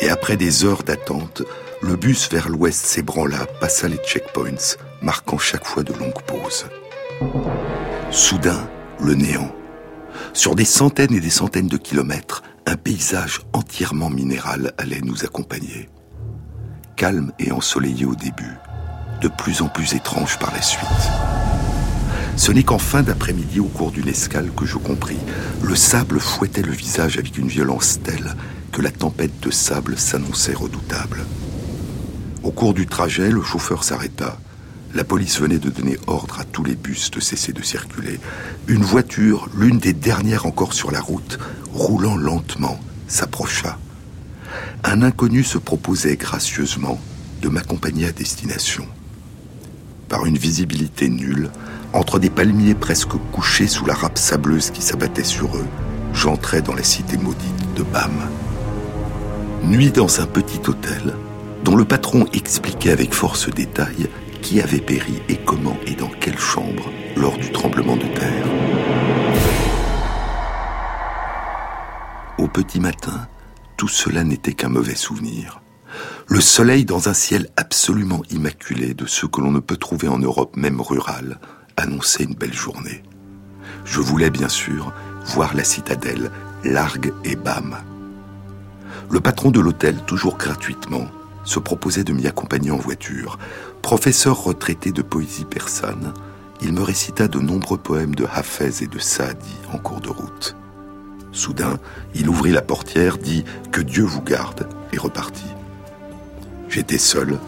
[0.00, 1.42] Et après des heures d'attente,
[1.82, 6.66] le bus vers l'ouest s'ébranla, passa les checkpoints, marquant chaque fois de longues pauses.
[8.10, 8.68] Soudain,
[9.00, 9.54] le néant.
[10.32, 15.88] Sur des centaines et des centaines de kilomètres, un paysage entièrement minéral allait nous accompagner.
[16.96, 18.56] Calme et ensoleillé au début,
[19.20, 20.88] de plus en plus étrange par la suite.
[22.36, 25.18] Ce n'est qu'en fin d'après-midi, au cours d'une escale, que je compris.
[25.62, 28.34] Le sable fouettait le visage avec une violence telle
[28.72, 31.24] que la tempête de sable s'annonçait redoutable.
[32.42, 34.36] Au cours du trajet, le chauffeur s'arrêta.
[34.94, 38.20] La police venait de donner ordre à tous les bus de cesser de circuler.
[38.68, 41.40] Une voiture, l'une des dernières encore sur la route,
[41.72, 42.78] roulant lentement,
[43.08, 43.76] s'approcha.
[44.84, 47.00] Un inconnu se proposait gracieusement
[47.42, 48.86] de m'accompagner à destination.
[50.08, 51.50] Par une visibilité nulle,
[51.92, 55.66] entre des palmiers presque couchés sous la râpe sableuse qui s'abattait sur eux,
[56.12, 58.12] j'entrais dans la cité maudite de Bam.
[59.64, 61.14] Nuit dans un petit hôtel,
[61.64, 64.08] dont le patron expliquait avec force détail
[64.44, 68.46] qui avait péri et comment et dans quelle chambre lors du tremblement de terre.
[72.36, 73.26] Au petit matin,
[73.78, 75.62] tout cela n'était qu'un mauvais souvenir.
[76.28, 80.18] Le soleil dans un ciel absolument immaculé de ceux que l'on ne peut trouver en
[80.18, 81.40] Europe même rurale,
[81.78, 83.02] annonçait une belle journée.
[83.86, 84.92] Je voulais bien sûr
[85.24, 86.30] voir la citadelle,
[86.64, 87.78] largue et bam.
[89.10, 91.06] Le patron de l'hôtel, toujours gratuitement,
[91.44, 93.38] se proposait de m'y accompagner en voiture.
[93.84, 96.14] Professeur retraité de poésie persane,
[96.62, 100.56] il me récita de nombreux poèmes de Hafez et de Saadi en cours de route.
[101.32, 101.78] Soudain,
[102.14, 105.52] il ouvrit la portière, dit Que Dieu vous garde et repartit.
[106.70, 107.38] J'étais seul,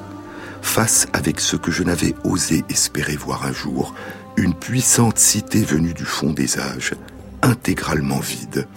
[0.60, 3.94] face avec ce que je n'avais osé espérer voir un jour,
[4.36, 6.92] une puissante cité venue du fond des âges,
[7.40, 8.68] intégralement vide,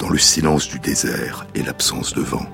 [0.00, 2.48] dans le silence du désert et l'absence de vent.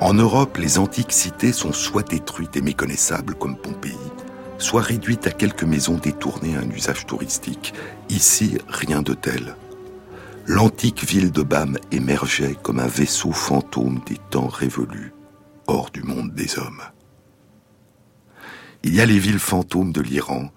[0.00, 3.96] En Europe, les antiques cités sont soit détruites et méconnaissables comme Pompéi,
[4.58, 7.74] soit réduites à quelques maisons détournées à un usage touristique.
[8.08, 9.56] Ici, rien de tel
[10.46, 15.12] l'antique ville de Bam émergeait comme un vaisseau fantôme des temps révolus,
[15.66, 16.82] hors du monde des hommes.
[18.84, 20.50] Il y a les villes fantômes de l'Iran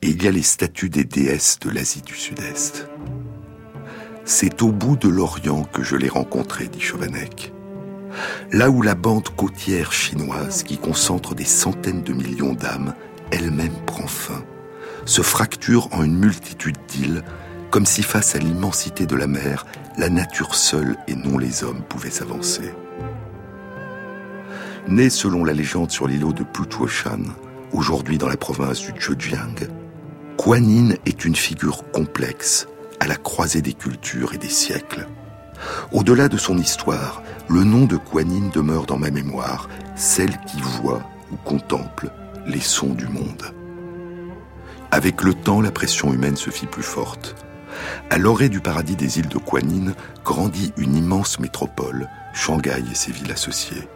[0.00, 2.88] et il y a les statues des déesses de l'Asie du Sud-Est.
[4.24, 7.53] C'est au bout de l'Orient que je l'ai rencontré, dit Chauvanec.
[8.52, 12.94] Là où la bande côtière chinoise, qui concentre des centaines de millions d'âmes,
[13.30, 14.42] elle-même prend fin,
[15.04, 17.22] se fracture en une multitude d'îles
[17.74, 19.66] comme si face à l'immensité de la mer,
[19.98, 22.72] la nature seule et non les hommes pouvaient s'avancer.
[24.86, 27.24] Né selon la légende sur l'îlot de Plutuoshan,
[27.72, 29.56] aujourd'hui dans la province du Zhejiang,
[30.36, 32.68] Kuan est une figure complexe,
[33.00, 35.08] à la croisée des cultures et des siècles.
[35.90, 41.02] Au-delà de son histoire, le nom de Kuan demeure dans ma mémoire, celle qui voit
[41.30, 42.10] ou contemple
[42.46, 43.54] les sons du monde.
[44.90, 47.36] Avec le temps, la pression humaine se fit plus forte.
[48.10, 53.12] À l'orée du paradis des îles de Kuanyin grandit une immense métropole, Shanghai et ses
[53.12, 53.88] villes associées.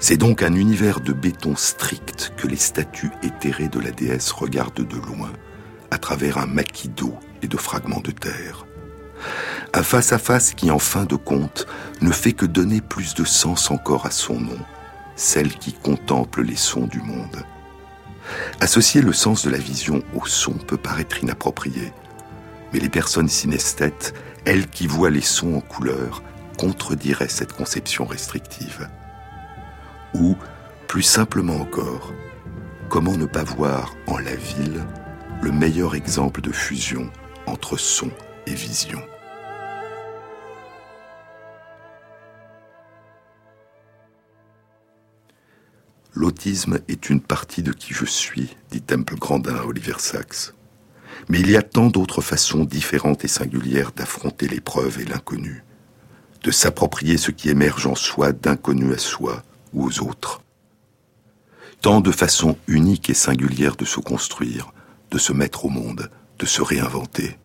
[0.00, 4.86] C'est donc un univers de béton strict que les statues éthérées de la déesse regardent
[4.86, 5.30] de loin,
[5.90, 8.66] à travers un maquis d'eau et de fragments de terre.
[9.74, 11.66] Un face-à-face qui, en fin de compte,
[12.00, 14.58] ne fait que donner plus de sens encore à son nom,
[15.16, 17.44] celle qui contemple les sons du monde.
[18.60, 21.92] Associer le sens de la vision au son peut paraître inapproprié,
[22.72, 24.14] mais les personnes synesthètes,
[24.44, 26.22] elles qui voient les sons en couleur,
[26.58, 28.88] contrediraient cette conception restrictive.
[30.14, 30.36] Ou,
[30.86, 32.12] plus simplement encore,
[32.88, 34.84] comment ne pas voir en la ville
[35.40, 37.10] le meilleur exemple de fusion
[37.46, 38.10] entre son
[38.46, 39.02] et vision?
[46.22, 50.54] L'autisme est une partie de qui je suis, dit Temple Grandin à Oliver Sacks.
[51.28, 55.64] Mais il y a tant d'autres façons différentes et singulières d'affronter l'épreuve et l'inconnu,
[56.44, 59.42] de s'approprier ce qui émerge en soi d'inconnu à soi
[59.72, 60.42] ou aux autres.
[61.80, 64.72] Tant de façons uniques et singulières de se construire,
[65.10, 66.08] de se mettre au monde,
[66.38, 67.36] de se réinventer.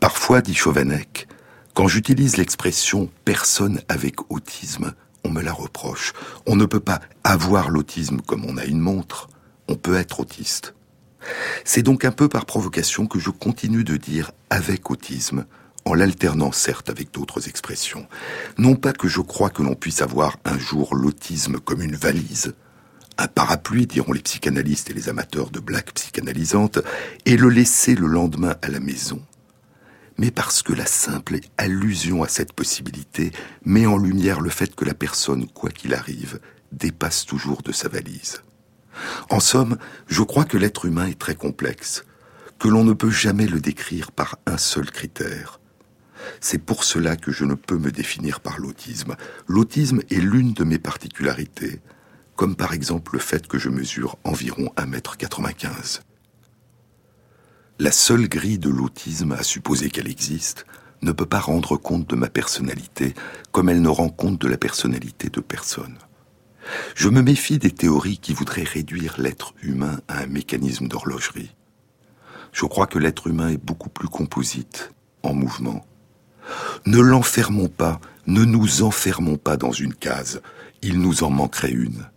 [0.00, 1.28] Parfois, dit Chauvanec,
[1.74, 4.94] quand j'utilise l'expression personne avec autisme,
[5.24, 6.12] on me la reproche.
[6.46, 9.28] On ne peut pas avoir l'autisme comme on a une montre.
[9.68, 10.74] On peut être autiste.
[11.64, 15.44] C'est donc un peu par provocation que je continue de dire avec autisme,
[15.84, 18.06] en l'alternant certes avec d'autres expressions.
[18.56, 22.54] Non pas que je crois que l'on puisse avoir un jour l'autisme comme une valise,
[23.18, 26.78] un parapluie, diront les psychanalystes et les amateurs de blagues psychanalysantes,
[27.26, 29.20] et le laisser le lendemain à la maison,
[30.18, 33.32] mais parce que la simple allusion à cette possibilité
[33.64, 36.40] met en lumière le fait que la personne, quoi qu'il arrive,
[36.72, 38.42] dépasse toujours de sa valise.
[39.30, 42.04] En somme, je crois que l'être humain est très complexe,
[42.58, 45.60] que l'on ne peut jamais le décrire par un seul critère.
[46.40, 49.14] C'est pour cela que je ne peux me définir par l'autisme.
[49.46, 51.80] L'autisme est l'une de mes particularités,
[52.34, 56.00] comme par exemple le fait que je mesure environ 1m95.
[57.80, 60.66] La seule grille de l'autisme, à supposer qu'elle existe,
[61.00, 63.14] ne peut pas rendre compte de ma personnalité
[63.52, 65.96] comme elle ne rend compte de la personnalité de personne.
[66.96, 71.54] Je me méfie des théories qui voudraient réduire l'être humain à un mécanisme d'horlogerie.
[72.52, 75.86] Je crois que l'être humain est beaucoup plus composite, en mouvement.
[76.84, 80.42] Ne l'enfermons pas, ne nous enfermons pas dans une case,
[80.82, 82.08] il nous en manquerait une.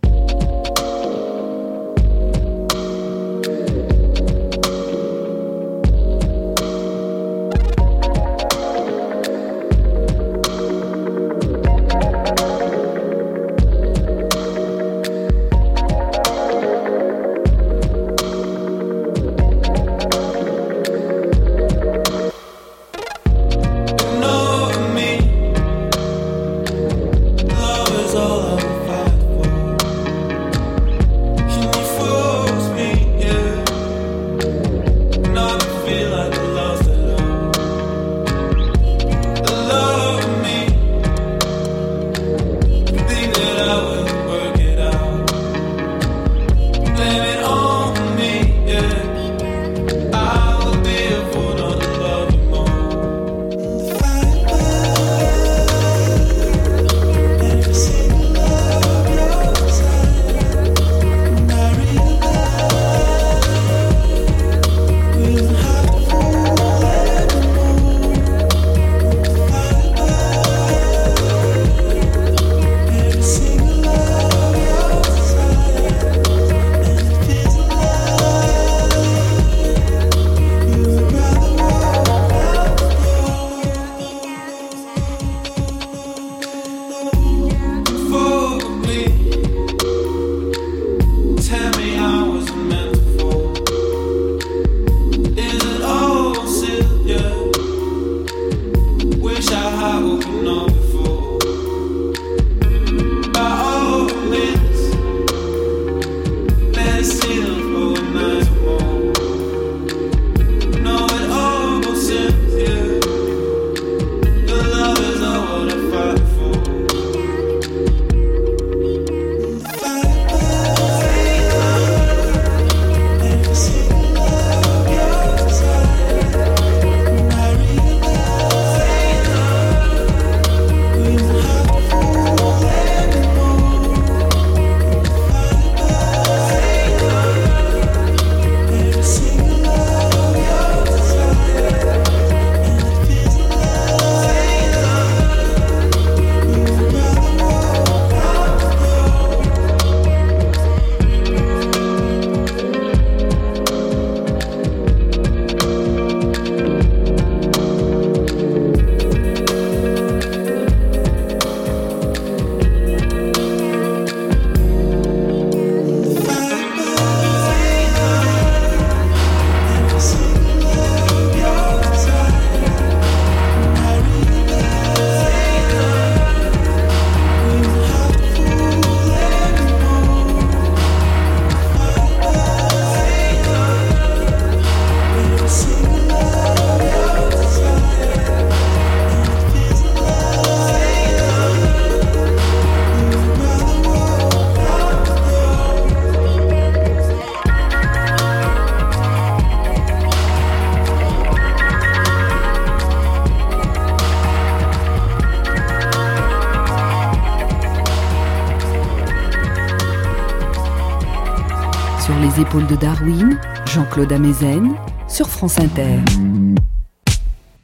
[212.34, 214.76] Les épaules de Darwin, Jean-Claude Amezen,
[215.08, 215.98] sur France Inter.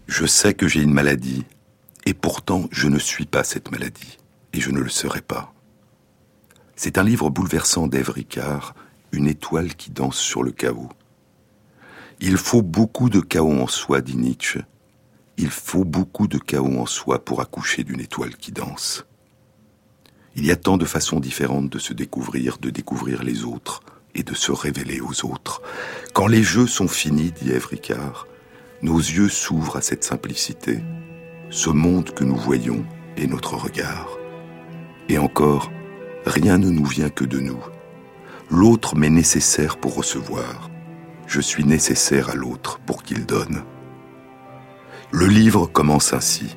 [0.07, 1.45] Je sais que j'ai une maladie,
[2.07, 4.19] et pourtant je ne suis pas cette maladie,
[4.53, 5.53] et je ne le serai pas.
[6.77, 8.75] C'est un livre bouleversant d'Ève Ricard,
[9.12, 10.91] Une étoile qui danse sur le chaos.
[12.21, 14.61] Il faut beaucoup de chaos en soi, dit Nietzsche.
[15.39, 19.07] Il faut beaucoup de chaos en soi pour accoucher d'une étoile qui danse.
[20.37, 23.81] Il y a tant de façons différentes de se découvrir, de découvrir les autres
[24.23, 25.62] de se révéler aux autres.
[26.12, 28.27] Quand les jeux sont finis, dit Ève Ricard,
[28.83, 30.81] nos yeux s'ouvrent à cette simplicité.
[31.51, 32.85] Ce monde que nous voyons
[33.16, 34.19] est notre regard.
[35.09, 35.71] Et encore,
[36.27, 37.62] rien ne nous vient que de nous.
[38.51, 40.71] L'autre m'est nécessaire pour recevoir.
[41.27, 43.62] Je suis nécessaire à l'autre pour qu'il donne.
[45.11, 46.57] Le livre commence ainsi.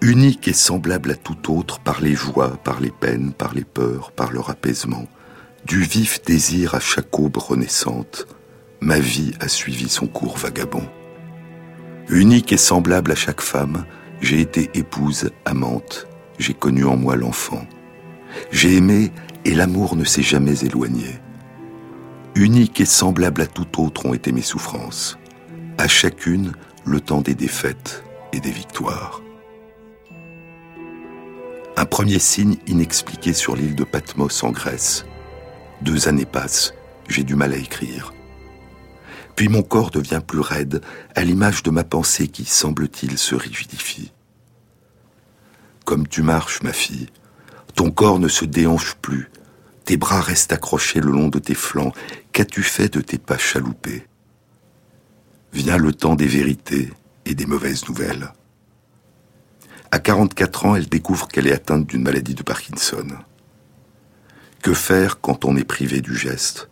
[0.00, 4.12] Unique et semblable à tout autre par les joies, par les peines, par les peurs,
[4.12, 5.06] par leur apaisement,
[5.64, 8.26] du vif désir à chaque aube renaissante,
[8.80, 10.86] ma vie a suivi son cours vagabond.
[12.08, 13.86] Unique et semblable à chaque femme,
[14.20, 16.06] j'ai été épouse, amante,
[16.38, 17.66] j'ai connu en moi l'enfant.
[18.50, 19.10] J'ai aimé
[19.44, 21.18] et l'amour ne s'est jamais éloigné.
[22.34, 25.18] Unique et semblable à tout autre ont été mes souffrances.
[25.78, 26.52] À chacune,
[26.84, 29.22] le temps des défaites et des victoires.
[31.76, 35.06] Un premier signe inexpliqué sur l'île de Patmos en Grèce.
[35.82, 36.74] Deux années passent,
[37.08, 38.12] j'ai du mal à écrire.
[39.36, 40.80] Puis mon corps devient plus raide,
[41.14, 44.12] à l'image de ma pensée qui, semble-t-il, se rigidifie.
[45.84, 47.08] Comme tu marches, ma fille,
[47.74, 49.30] ton corps ne se déhanche plus,
[49.84, 51.92] tes bras restent accrochés le long de tes flancs,
[52.32, 54.06] qu'as-tu fait de tes pas chaloupés?
[55.52, 56.90] Vient le temps des vérités
[57.26, 58.32] et des mauvaises nouvelles.
[59.90, 63.06] À 44 ans, elle découvre qu'elle est atteinte d'une maladie de Parkinson.
[64.64, 66.70] Que faire quand on est privé du geste?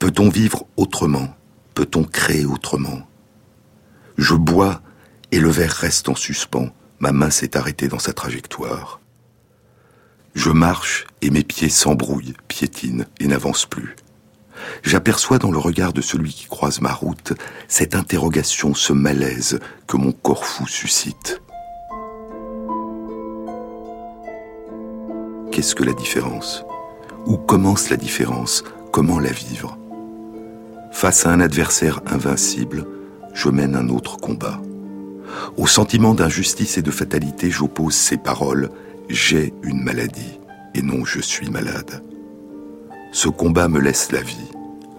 [0.00, 1.28] Peut-on vivre autrement?
[1.74, 3.06] Peut-on créer autrement?
[4.18, 4.82] Je bois
[5.30, 6.70] et le verre reste en suspens.
[6.98, 8.98] Ma main s'est arrêtée dans sa trajectoire.
[10.34, 13.94] Je marche et mes pieds s'embrouillent, piétinent et n'avancent plus.
[14.82, 17.34] J'aperçois dans le regard de celui qui croise ma route
[17.68, 21.40] cette interrogation, ce malaise que mon corps fou suscite.
[25.52, 26.64] Qu'est-ce que la différence?
[27.26, 28.64] Où commence la différence?
[28.92, 29.76] Comment la vivre?
[30.90, 32.86] Face à un adversaire invincible,
[33.34, 34.60] je mène un autre combat.
[35.56, 38.70] Au sentiment d'injustice et de fatalité, j'oppose ces paroles
[39.08, 40.40] J'ai une maladie
[40.74, 42.02] et non je suis malade.
[43.12, 44.50] Ce combat me laisse la vie.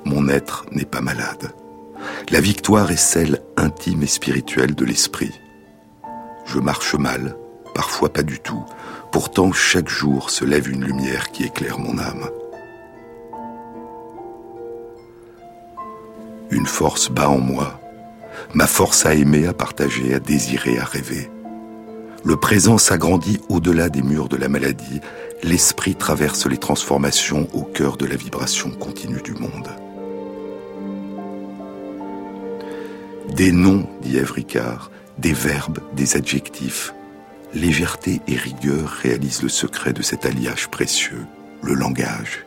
[0.06, 1.54] Mon être n'est pas malade.
[2.30, 5.32] La victoire est celle intime et spirituelle de l'esprit.
[6.46, 7.36] Je marche mal,
[7.74, 8.64] parfois pas du tout.
[9.12, 12.30] Pourtant, chaque jour se lève une lumière qui éclaire mon âme.
[16.50, 17.82] Une force bat en moi,
[18.54, 21.30] ma force à aimer, à partager, à désirer, à rêver.
[22.24, 25.02] Le présent s'agrandit au-delà des murs de la maladie,
[25.44, 29.70] l'esprit traverse les transformations au cœur de la vibration continue du monde.
[33.36, 36.94] Des noms, dit Ève Ricard, des verbes, des adjectifs.
[37.54, 41.26] Légèreté et rigueur réalisent le secret de cet alliage précieux,
[41.62, 42.46] le langage.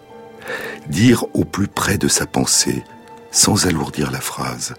[0.89, 2.83] Dire au plus près de sa pensée,
[3.31, 4.75] sans alourdir la phrase,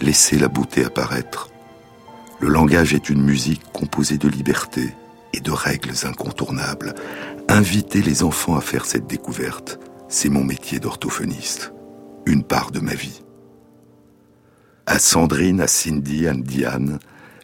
[0.00, 1.50] laisser la beauté apparaître.
[2.40, 4.94] Le langage est une musique composée de liberté
[5.32, 6.94] et de règles incontournables.
[7.48, 11.72] Inviter les enfants à faire cette découverte, c'est mon métier d'orthophoniste,
[12.26, 13.22] une part de ma vie.
[14.86, 16.98] À Sandrine, à Cindy, à Diane,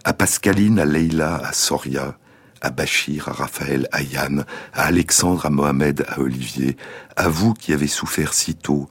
[0.04, 2.16] à Pascaline, à Leila, à Soria,
[2.60, 6.76] à Bachir, à Raphaël, à Yann, à Alexandre, à Mohamed, à Olivier,
[7.16, 8.88] à vous qui avez souffert si tôt,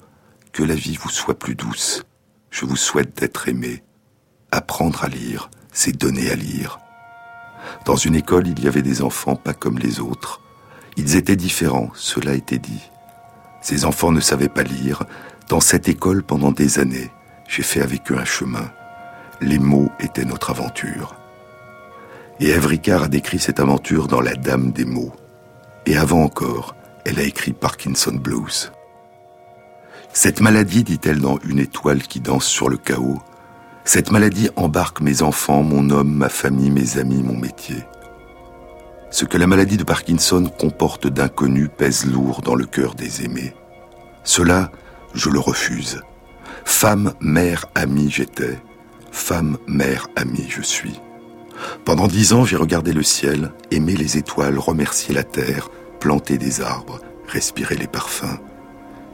[0.52, 2.04] que la vie vous soit plus douce.
[2.50, 3.84] Je vous souhaite d'être aimé.
[4.52, 6.80] Apprendre à lire, c'est donner à lire.
[7.86, 10.42] Dans une école, il y avait des enfants pas comme les autres.
[10.98, 12.90] Ils étaient différents, cela était dit.
[13.62, 15.04] Ces enfants ne savaient pas lire.
[15.48, 17.12] Dans cette école, pendant des années,
[17.48, 18.72] j'ai fait avec eux un chemin.
[19.42, 21.19] Les mots étaient notre aventure.
[22.42, 25.12] Et Ève Ricard a décrit cette aventure dans La Dame des mots.
[25.86, 26.76] Et avant encore,
[27.06, 28.72] elle a écrit Parkinson Blues.
[30.14, 33.20] Cette maladie, dit-elle dans Une étoile qui danse sur le chaos,
[33.84, 37.84] cette maladie embarque mes enfants, mon homme, ma famille, mes amis, mon métier.
[39.12, 43.54] Ce que la maladie de Parkinson comporte d'inconnu pèse lourd dans le cœur des aimés.
[44.24, 44.72] Cela,
[45.14, 46.02] je le refuse.
[46.64, 48.60] Femme, mère, amie j'étais.
[49.12, 51.00] Femme, mère, amie je suis.
[51.90, 56.62] Pendant dix ans, j'ai regardé le ciel, aimé les étoiles, remercié la terre, planté des
[56.62, 58.38] arbres, respiré les parfums.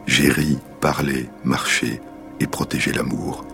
[0.07, 2.01] J'ai ri, parler, marcher
[2.41, 3.45] et protéger l'amour.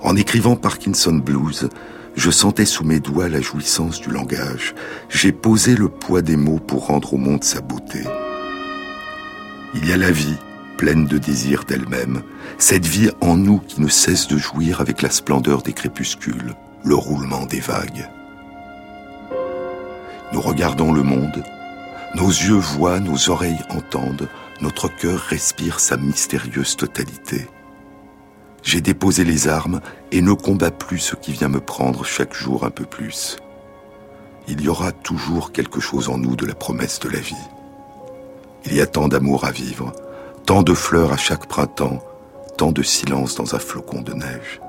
[0.00, 1.70] En écrivant Parkinson Blues,
[2.14, 4.76] je sentais sous mes doigts la jouissance du langage.
[5.08, 8.04] J'ai posé le poids des mots pour rendre au monde sa beauté.
[9.74, 10.36] Il y a la vie,
[10.76, 12.22] pleine de désir d'elle-même,
[12.58, 16.54] cette vie en nous qui ne cesse de jouir avec la splendeur des crépuscules,
[16.84, 18.08] le roulement des vagues.
[20.32, 21.42] Nous regardons le monde,
[22.14, 24.28] nos yeux voient, nos oreilles entendent,
[24.60, 27.46] notre cœur respire sa mystérieuse totalité.
[28.62, 32.64] J'ai déposé les armes et ne combats plus ce qui vient me prendre chaque jour
[32.64, 33.36] un peu plus.
[34.48, 37.34] Il y aura toujours quelque chose en nous de la promesse de la vie.
[38.66, 39.92] Il y a tant d'amour à vivre,
[40.46, 42.02] tant de fleurs à chaque printemps,
[42.58, 44.60] tant de silence dans un flocon de neige.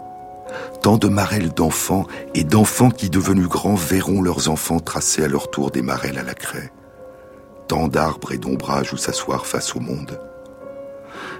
[0.81, 5.51] Tant de marelles d'enfants et d'enfants qui, devenus grands, verront leurs enfants tracer à leur
[5.51, 6.71] tour des marelles à la craie.
[7.67, 10.19] Tant d'arbres et d'ombrages où s'asseoir face au monde.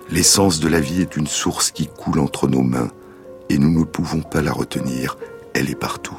[0.09, 2.89] L'essence de la vie est une source qui coule entre nos mains
[3.49, 5.18] et nous ne pouvons pas la retenir,
[5.53, 6.18] elle est partout.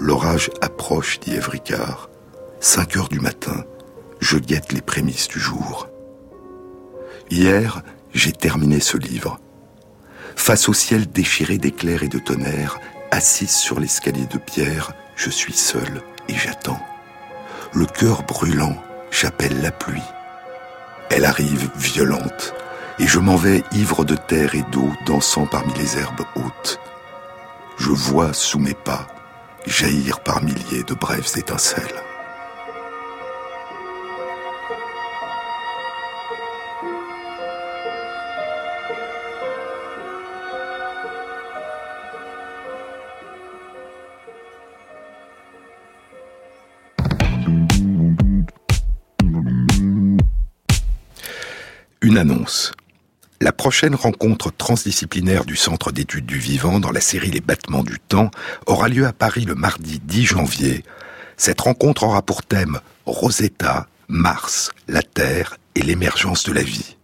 [0.00, 2.10] L'orage approche, dit Evricard.
[2.58, 3.64] Cinq heures du matin,
[4.20, 5.88] je guette les prémices du jour.
[7.30, 7.82] Hier,
[8.12, 9.38] j'ai terminé ce livre.
[10.36, 12.78] Face au ciel déchiré d'éclairs et de tonnerres,
[13.10, 16.80] assise sur l'escalier de pierre, je suis seul et j'attends.
[17.72, 18.76] Le cœur brûlant,
[19.10, 20.02] j'appelle la pluie.
[21.10, 22.54] Elle arrive violente,
[22.98, 26.80] et je m'en vais ivre de terre et d'eau, dansant parmi les herbes hautes.
[27.78, 29.06] Je vois sous mes pas
[29.66, 32.02] jaillir par milliers de brèves étincelles.
[53.40, 57.98] La prochaine rencontre transdisciplinaire du Centre d'études du vivant dans la série Les battements du
[57.98, 58.30] temps
[58.66, 60.84] aura lieu à Paris le mardi 10 janvier.
[61.36, 66.96] Cette rencontre aura pour thème Rosetta, Mars, la Terre et l'émergence de la vie.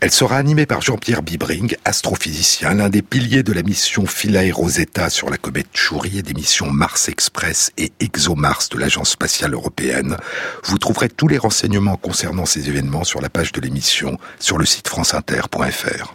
[0.00, 5.10] Elle sera animée par Jean-Pierre Bibring, astrophysicien, l'un des piliers de la mission Philae Rosetta
[5.10, 10.16] sur la comète Chury et des missions Mars Express et ExoMars de l'Agence spatiale européenne.
[10.64, 14.66] Vous trouverez tous les renseignements concernant ces événements sur la page de l'émission sur le
[14.66, 16.14] site franceinter.fr.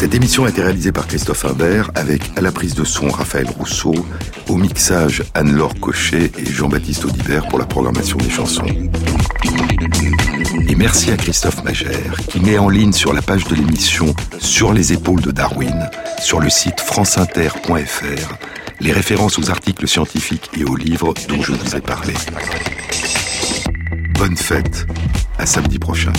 [0.00, 3.46] Cette émission a été réalisée par Christophe Imbert avec à la prise de son Raphaël
[3.58, 3.94] Rousseau,
[4.48, 8.64] au mixage Anne-Laure Cochet et Jean-Baptiste Audibert pour la programmation des chansons.
[10.66, 14.72] Et merci à Christophe Magère qui met en ligne sur la page de l'émission Sur
[14.72, 18.38] les épaules de Darwin, sur le site franceinter.fr,
[18.80, 22.14] les références aux articles scientifiques et aux livres dont je vous ai parlé.
[24.14, 24.86] Bonne fête,
[25.36, 26.14] à samedi prochain.